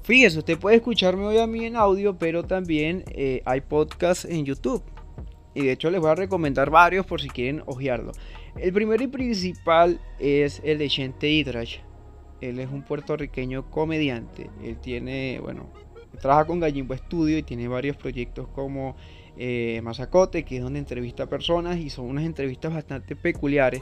Fíjese, 0.10 0.40
usted 0.40 0.58
puede 0.58 0.78
escucharme 0.78 1.24
hoy 1.24 1.38
a 1.38 1.46
mí 1.46 1.66
en 1.66 1.76
audio, 1.76 2.18
pero 2.18 2.42
también 2.42 3.04
eh, 3.10 3.44
hay 3.46 3.62
podcasts 3.62 4.26
en 4.26 4.44
YouTube. 4.44 4.82
Y 5.54 5.62
de 5.62 5.74
hecho 5.74 5.92
les 5.92 6.02
voy 6.02 6.10
a 6.10 6.16
recomendar 6.16 6.72
varios 6.72 7.06
por 7.06 7.22
si 7.22 7.30
quieren 7.30 7.62
ojearlo. 7.68 8.14
El 8.58 8.74
primero 8.74 9.04
y 9.04 9.08
principal 9.08 10.02
es 10.18 10.64
el 10.66 10.80
de 10.80 10.90
Chente 10.90 11.30
Hidrash. 11.30 11.78
Él 12.42 12.58
es 12.58 12.72
un 12.72 12.82
puertorriqueño 12.82 13.70
comediante. 13.70 14.50
Él 14.64 14.80
tiene, 14.80 15.40
bueno, 15.44 15.70
trabaja 16.20 16.46
con 16.46 16.60
Gallimbo 16.60 16.96
Studio 16.96 17.38
y 17.38 17.44
tiene 17.44 17.68
varios 17.68 17.96
proyectos 17.98 18.48
como 18.50 18.96
eh, 19.38 19.80
Mazacote, 19.84 20.44
que 20.44 20.58
es 20.58 20.64
donde 20.64 20.80
entrevista 20.80 21.24
a 21.24 21.28
personas 21.28 21.78
y 21.78 21.90
son 21.90 22.06
unas 22.06 22.26
entrevistas 22.26 22.74
bastante 22.74 23.16
peculiares. 23.16 23.82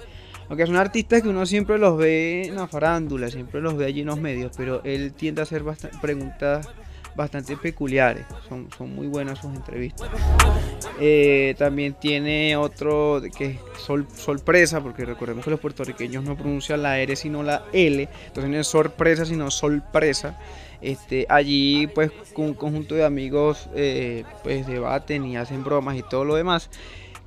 Aunque 0.49 0.65
son 0.65 0.75
artistas 0.75 1.21
que 1.21 1.29
uno 1.29 1.45
siempre 1.45 1.77
los 1.77 1.97
ve 1.97 2.43
en 2.45 2.55
la 2.55 2.67
farándula, 2.67 3.29
siempre 3.29 3.59
los 3.59 3.75
ve 3.75 3.85
allí 3.85 4.01
en 4.01 4.07
los 4.07 4.19
medios, 4.19 4.51
pero 4.55 4.83
él 4.83 5.13
tiende 5.13 5.41
a 5.41 5.43
hacer 5.43 5.63
preguntas 6.01 6.69
bastante 7.17 7.57
peculiares. 7.57 8.25
Son, 8.47 8.69
son 8.77 8.93
muy 8.93 9.07
buenas 9.07 9.39
sus 9.39 9.53
entrevistas. 9.53 10.07
Eh, 11.01 11.55
también 11.57 11.95
tiene 11.95 12.55
otro 12.55 13.21
que 13.35 13.45
es 13.45 13.59
sorpresa, 14.15 14.79
porque 14.81 15.03
recordemos 15.03 15.43
que 15.43 15.51
los 15.51 15.59
puertorriqueños 15.59 16.23
no 16.23 16.35
pronuncian 16.35 16.83
la 16.83 16.99
R 16.99 17.15
sino 17.15 17.41
la 17.41 17.65
L. 17.73 18.07
Entonces 18.27 18.51
no 18.51 18.57
es 18.59 18.67
sorpresa 18.67 19.25
sino 19.25 19.49
sorpresa. 19.49 20.37
Este, 20.81 21.25
allí 21.29 21.87
pues 21.87 22.11
con 22.33 22.45
un 22.45 22.53
conjunto 22.53 22.95
de 22.95 23.03
amigos 23.03 23.69
eh, 23.75 24.23
pues 24.43 24.67
debaten 24.67 25.25
y 25.25 25.37
hacen 25.37 25.63
bromas 25.63 25.97
y 25.97 26.03
todo 26.03 26.25
lo 26.25 26.35
demás. 26.35 26.69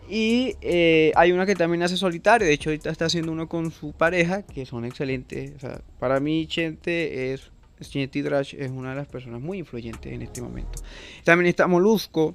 Y 0.09 0.57
eh, 0.61 1.13
hay 1.15 1.31
una 1.31 1.47
que 1.47 1.55
también 1.55 1.85
hace 1.85 1.97
solitario, 1.97 2.47
de 2.47 2.53
hecho 2.53 2.71
ahorita 2.71 2.91
está 2.91 3.05
haciendo 3.05 3.31
uno 3.31 3.49
con 3.49 3.71
su 3.71 3.93
pareja, 3.93 4.43
que 4.43 4.67
son 4.67 4.85
excelentes. 4.85 5.53
para 6.01 6.19
mí 6.19 6.47
Chente 6.49 7.33
es, 7.33 7.53
Chente 7.81 8.21
Drash 8.23 8.55
es 8.59 8.71
una 8.71 8.91
de 8.91 8.97
las 8.97 9.07
personas 9.07 9.41
muy 9.41 9.59
influyentes 9.59 10.13
en 10.13 10.23
este 10.23 10.43
momento. 10.43 10.83
También 11.23 11.49
está 11.49 11.69
Molusco, 11.69 12.35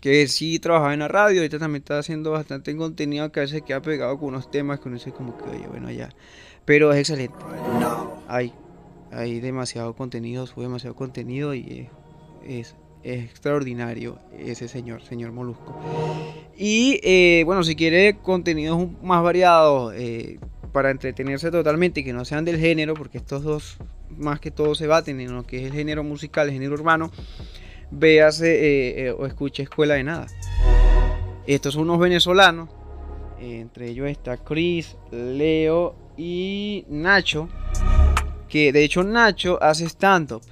que 0.00 0.26
sí 0.28 0.58
trabajaba 0.58 0.94
en 0.94 1.00
la 1.00 1.08
radio, 1.08 1.42
ahorita 1.42 1.58
también 1.58 1.82
está 1.82 1.98
haciendo 1.98 2.30
bastante 2.30 2.74
contenido 2.74 3.30
que 3.30 3.40
a 3.40 3.42
veces 3.42 3.62
queda 3.62 3.82
pegado 3.82 4.18
con 4.18 4.30
unos 4.30 4.50
temas 4.50 4.80
que 4.80 4.88
uno 4.88 4.96
dice 4.96 5.12
como 5.12 5.36
que, 5.36 5.44
oye, 5.44 5.66
bueno, 5.68 5.90
ya. 5.90 6.08
Pero 6.64 6.90
es 6.92 6.98
excelente. 6.98 7.36
Hay, 8.28 8.52
hay 9.12 9.40
demasiado 9.40 9.94
contenido, 9.94 10.46
sube 10.46 10.64
demasiado 10.64 10.96
contenido 10.96 11.54
y 11.54 11.88
es 12.46 12.74
extraordinario 13.04 14.18
ese 14.38 14.68
señor, 14.68 15.02
señor 15.02 15.32
Molusco. 15.32 15.78
Y 16.56 17.00
eh, 17.02 17.42
bueno, 17.44 17.62
si 17.62 17.76
quiere 17.76 18.16
contenidos 18.18 18.88
más 19.02 19.22
variados 19.22 19.92
eh, 19.96 20.38
para 20.72 20.90
entretenerse 20.90 21.50
totalmente 21.50 22.00
y 22.00 22.04
que 22.04 22.12
no 22.12 22.24
sean 22.24 22.44
del 22.44 22.58
género, 22.58 22.94
porque 22.94 23.18
estos 23.18 23.42
dos 23.42 23.76
más 24.16 24.40
que 24.40 24.50
todo 24.50 24.74
se 24.74 24.86
baten 24.86 25.20
en 25.20 25.34
lo 25.34 25.44
que 25.44 25.58
es 25.58 25.64
el 25.64 25.72
género 25.72 26.04
musical, 26.04 26.48
el 26.48 26.54
género 26.54 26.74
urbano, 26.74 27.10
véase 27.90 29.06
eh, 29.06 29.12
o 29.12 29.26
escuche 29.26 29.62
Escuela 29.64 29.94
de 29.94 30.04
Nada. 30.04 30.26
Estos 31.46 31.74
son 31.74 31.82
unos 31.82 31.98
venezolanos, 31.98 32.68
entre 33.40 33.88
ellos 33.88 34.08
está 34.08 34.36
Chris, 34.36 34.96
Leo 35.10 35.96
y 36.16 36.84
Nacho, 36.88 37.48
que 38.52 38.70
de 38.70 38.84
hecho 38.84 39.02
Nacho 39.02 39.58
hace 39.62 39.86
stand-up. 39.86 40.42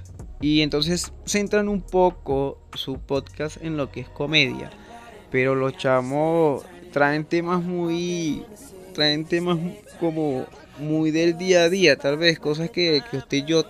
Y 0.41 0.61
entonces 0.63 1.13
centran 1.23 1.69
un 1.69 1.81
poco 1.81 2.57
su 2.73 2.97
podcast 2.97 3.63
en 3.63 3.77
lo 3.77 3.91
que 3.91 3.99
es 3.99 4.09
comedia. 4.09 4.71
Pero 5.29 5.53
los 5.53 5.77
chamos 5.77 6.63
traen 6.91 7.25
temas 7.25 7.61
muy. 7.61 8.43
traen 8.95 9.25
temas 9.25 9.59
como 9.99 10.47
muy 10.79 11.11
del 11.11 11.37
día 11.37 11.65
a 11.65 11.69
día, 11.69 11.95
tal 11.95 12.17
vez 12.17 12.39
cosas 12.39 12.71
que, 12.71 13.03
usted 13.13 13.37
y 13.37 13.45
yo 13.45 13.65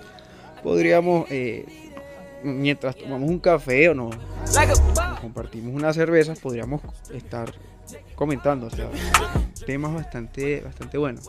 podríamos, 0.64 1.30
eh, 1.30 1.66
mientras 2.42 2.96
tomamos 2.96 3.30
un 3.30 3.40
café 3.40 3.90
o 3.90 3.94
no, 3.94 4.12
compartimos 5.20 5.76
una 5.76 5.92
cerveza, 5.92 6.36
podríamos 6.36 6.80
estar 7.14 7.54
comentando, 8.16 8.68
o 8.68 8.70
sea, 8.70 8.90
temas 9.66 9.94
bastante, 9.94 10.62
bastante 10.62 10.98
buenos. 10.98 11.28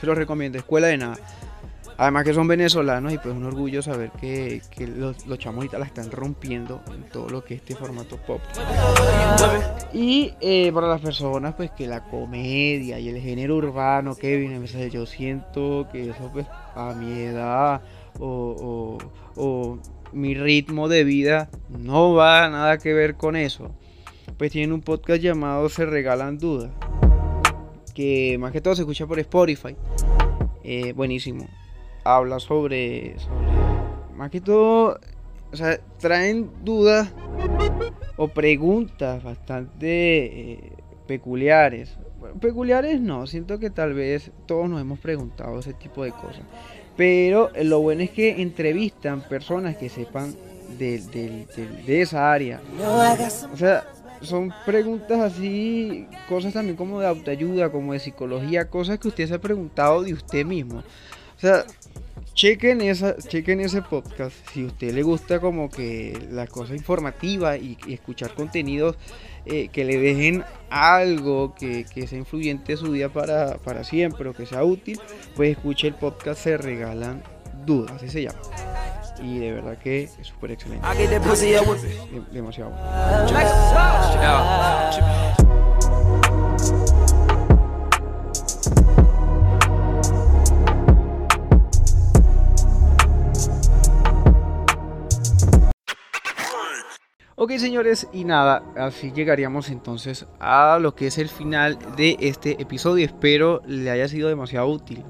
Se 0.00 0.06
los 0.06 0.16
recomiendo, 0.16 0.56
Escuela 0.56 0.86
de 0.86 0.96
Nada. 0.96 1.18
Además 2.00 2.24
que 2.24 2.32
son 2.32 2.48
venezolanos 2.48 3.12
y 3.12 3.18
pues 3.18 3.34
un 3.34 3.44
orgullo 3.44 3.82
saber 3.82 4.10
que, 4.12 4.62
los, 4.96 5.26
los 5.26 5.38
chamos 5.38 5.70
la 5.70 5.84
están 5.84 6.10
rompiendo 6.10 6.80
en 6.94 7.02
todo 7.10 7.28
lo 7.28 7.44
que 7.44 7.52
es 7.52 7.60
este 7.60 7.76
formato 7.76 8.16
pop. 8.16 8.40
Y 9.92 10.32
eh, 10.40 10.72
para 10.72 10.88
las 10.88 11.02
personas 11.02 11.54
pues 11.56 11.72
que 11.72 11.86
la 11.86 12.04
comedia 12.04 12.98
y 12.98 13.10
el 13.10 13.20
género 13.20 13.56
urbano, 13.56 14.14
Kevin, 14.14 14.64
yo 14.90 15.04
siento 15.04 15.88
que 15.92 16.08
eso 16.08 16.30
pues 16.32 16.46
a 16.74 16.94
mi 16.94 17.20
edad 17.20 17.82
o, 18.18 18.96
o 19.36 19.78
mi 20.14 20.32
ritmo 20.32 20.88
de 20.88 21.04
vida 21.04 21.50
no 21.68 22.14
va 22.14 22.48
nada 22.48 22.78
que 22.78 22.94
ver 22.94 23.16
con 23.16 23.36
eso. 23.36 23.72
Pues 24.38 24.52
tienen 24.52 24.72
un 24.72 24.80
podcast 24.80 25.20
llamado 25.20 25.68
Se 25.68 25.84
Regalan 25.84 26.38
Dudas. 26.38 26.70
Que 27.94 28.38
más 28.40 28.52
que 28.52 28.62
todo 28.62 28.74
se 28.74 28.80
escucha 28.80 29.06
por 29.06 29.18
Spotify. 29.18 29.76
Eh, 30.64 30.94
buenísimo 30.94 31.46
habla 32.04 32.40
sobre, 32.40 33.16
más 34.16 34.30
que 34.30 34.40
todo, 34.40 34.98
o 35.52 35.56
sea, 35.56 35.80
traen 35.98 36.50
dudas 36.62 37.12
o 38.16 38.28
preguntas 38.28 39.22
bastante 39.22 40.52
eh, 40.52 40.72
peculiares. 41.06 41.96
peculiares 42.40 43.00
no, 43.00 43.26
siento 43.26 43.58
que 43.58 43.70
tal 43.70 43.94
vez 43.94 44.30
todos 44.46 44.68
nos 44.68 44.80
hemos 44.80 44.98
preguntado 44.98 45.58
ese 45.58 45.74
tipo 45.74 46.04
de 46.04 46.12
cosas. 46.12 46.42
Pero 46.96 47.50
lo 47.62 47.80
bueno 47.80 48.02
es 48.02 48.10
que 48.10 48.42
entrevistan 48.42 49.22
personas 49.22 49.76
que 49.76 49.88
sepan 49.88 50.34
de, 50.78 50.98
de 51.86 52.02
esa 52.02 52.30
área. 52.30 52.60
O 53.52 53.56
sea, 53.56 53.86
son 54.22 54.52
preguntas 54.66 55.18
así, 55.18 56.06
cosas 56.28 56.52
también 56.52 56.76
como 56.76 57.00
de 57.00 57.06
autoayuda, 57.06 57.70
como 57.70 57.92
de 57.92 58.00
psicología, 58.00 58.68
cosas 58.68 58.98
que 58.98 59.08
usted 59.08 59.26
se 59.26 59.34
ha 59.34 59.40
preguntado 59.40 60.02
de 60.02 60.12
usted 60.12 60.44
mismo. 60.44 60.78
O 60.78 61.40
sea, 61.40 61.64
chequen, 62.40 62.80
esa, 62.80 63.18
chequen 63.18 63.60
ese 63.60 63.82
podcast. 63.82 64.34
Si 64.54 64.62
a 64.62 64.66
usted 64.66 64.94
le 64.94 65.02
gusta 65.02 65.40
como 65.40 65.68
que 65.68 66.18
la 66.30 66.46
cosa 66.46 66.74
informativa 66.74 67.58
y, 67.58 67.76
escuchar 67.86 68.32
contenidos 68.34 68.96
eh, 69.44 69.68
que 69.68 69.84
le 69.84 69.98
dejen 69.98 70.42
algo 70.70 71.54
que, 71.54 71.84
sea 71.84 72.18
influyente 72.18 72.72
en 72.72 72.78
su 72.78 72.92
vida 72.92 73.10
para, 73.10 73.58
para 73.58 73.84
siempre 73.84 74.30
o 74.30 74.32
que 74.32 74.46
sea 74.46 74.64
útil, 74.64 74.98
pues 75.36 75.50
escuche 75.50 75.88
el 75.88 75.94
podcast 75.94 76.42
Se 76.42 76.56
Regalan 76.56 77.22
Dudas, 77.66 77.96
así 77.96 78.08
se 78.08 78.22
llama. 78.22 78.38
Y 79.22 79.38
de 79.38 79.52
verdad 79.52 79.76
que 79.76 80.04
es 80.04 80.16
súper 80.22 80.52
excelente. 80.52 80.86
Demasiado. 82.32 82.72
Señores, 97.60 98.08
y 98.14 98.24
nada, 98.24 98.62
así 98.74 99.12
llegaríamos 99.12 99.68
entonces 99.68 100.24
a 100.38 100.78
lo 100.80 100.94
que 100.94 101.08
es 101.08 101.18
el 101.18 101.28
final 101.28 101.78
de 101.94 102.16
este 102.18 102.52
episodio. 102.52 103.04
Espero 103.04 103.60
le 103.66 103.90
haya 103.90 104.08
sido 104.08 104.30
demasiado 104.30 104.66
útil 104.66 105.04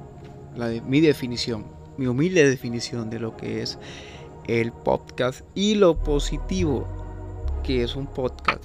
la 0.56 0.66
de, 0.66 0.80
mi 0.80 1.00
definición, 1.00 1.64
mi 1.96 2.08
humilde 2.08 2.50
definición 2.50 3.08
de 3.08 3.20
lo 3.20 3.36
que 3.36 3.62
es 3.62 3.78
el 4.48 4.72
podcast 4.72 5.42
y 5.54 5.76
lo 5.76 6.02
positivo 6.02 6.88
que 7.62 7.84
es 7.84 7.94
un 7.94 8.08
podcast 8.08 8.64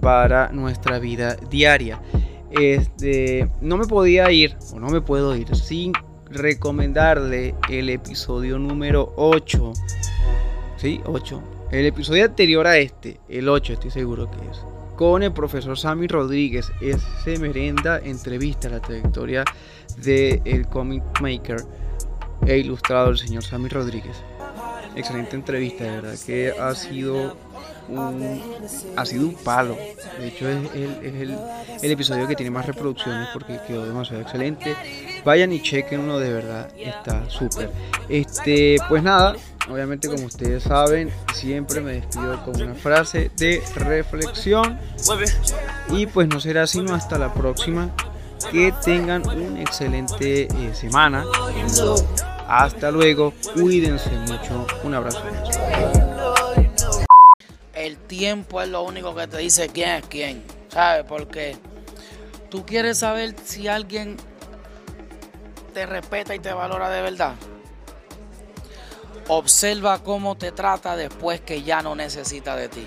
para 0.00 0.48
nuestra 0.48 0.98
vida 0.98 1.36
diaria. 1.50 2.00
Este, 2.50 3.50
no 3.60 3.76
me 3.76 3.84
podía 3.84 4.30
ir, 4.32 4.56
o 4.72 4.80
no 4.80 4.88
me 4.88 5.02
puedo 5.02 5.36
ir, 5.36 5.54
sin 5.54 5.92
recomendarle 6.30 7.54
el 7.68 7.90
episodio 7.90 8.58
número 8.58 9.12
8. 9.16 9.72
¿Sí? 10.78 11.02
8 11.04 11.49
el 11.70 11.86
episodio 11.86 12.24
anterior 12.24 12.66
a 12.66 12.78
este, 12.78 13.20
el 13.28 13.48
8 13.48 13.74
estoy 13.74 13.90
seguro 13.90 14.30
que 14.30 14.38
es, 14.50 14.58
con 14.96 15.22
el 15.22 15.32
profesor 15.32 15.78
Sammy 15.78 16.08
Rodríguez, 16.08 16.72
ese 16.80 17.38
merenda 17.38 17.98
entrevista 17.98 18.68
a 18.68 18.72
la 18.72 18.80
trayectoria 18.80 19.44
del 19.98 20.42
el 20.44 20.66
comic 20.66 21.02
maker 21.20 21.64
e 22.46 22.58
ilustrador, 22.58 23.12
el 23.12 23.18
señor 23.18 23.44
Sammy 23.44 23.68
Rodríguez. 23.68 24.16
Excelente 24.96 25.36
entrevista, 25.36 25.84
de 25.84 25.90
verdad 25.90 26.14
que 26.26 26.50
ha 26.50 26.74
sido 26.74 27.36
un, 27.88 28.42
ha 28.96 29.06
sido 29.06 29.28
un 29.28 29.34
palo. 29.34 29.76
De 30.18 30.28
hecho, 30.28 30.48
es, 30.48 30.74
el, 30.74 31.38
el, 31.82 31.90
episodio 31.92 32.26
que 32.26 32.34
tiene 32.34 32.50
más 32.50 32.66
reproducciones 32.66 33.28
porque 33.32 33.60
quedó 33.66 33.86
demasiado 33.86 34.22
excelente. 34.22 34.74
Vayan 35.24 35.52
y 35.52 35.62
chequen 35.62 36.00
uno 36.00 36.18
de 36.18 36.32
verdad, 36.32 36.72
está 36.76 37.30
súper. 37.30 37.70
Este, 38.08 38.78
pues 38.88 39.02
nada, 39.02 39.36
Obviamente, 39.70 40.08
como 40.08 40.26
ustedes 40.26 40.64
saben, 40.64 41.12
siempre 41.32 41.80
me 41.80 41.92
despido 41.92 42.44
con 42.44 42.60
una 42.60 42.74
frase 42.74 43.30
de 43.36 43.62
reflexión. 43.76 44.78
Y 45.90 46.06
pues 46.06 46.28
no 46.28 46.40
será 46.40 46.66
sino 46.66 46.94
hasta 46.94 47.18
la 47.18 47.32
próxima. 47.32 47.90
Que 48.50 48.72
tengan 48.84 49.28
una 49.28 49.60
excelente 49.60 50.44
eh, 50.44 50.74
semana. 50.74 51.24
Hasta 52.48 52.90
luego. 52.90 53.32
Cuídense 53.54 54.10
mucho. 54.10 54.66
Un 54.82 54.94
abrazo. 54.94 55.22
El 57.74 57.96
tiempo 57.96 58.60
es 58.60 58.68
lo 58.68 58.82
único 58.82 59.14
que 59.14 59.28
te 59.28 59.38
dice 59.38 59.68
quién 59.68 59.90
es 59.90 60.06
quién. 60.06 60.42
¿Sabes? 60.68 61.04
Porque 61.08 61.56
tú 62.50 62.66
quieres 62.66 62.98
saber 62.98 63.36
si 63.44 63.68
alguien 63.68 64.16
te 65.74 65.86
respeta 65.86 66.34
y 66.34 66.40
te 66.40 66.52
valora 66.52 66.90
de 66.90 67.02
verdad. 67.02 67.34
Observa 69.32 70.02
cómo 70.02 70.36
te 70.36 70.50
trata 70.50 70.96
después 70.96 71.40
que 71.40 71.62
ya 71.62 71.82
no 71.82 71.94
necesita 71.94 72.56
de 72.56 72.68
ti. 72.68 72.84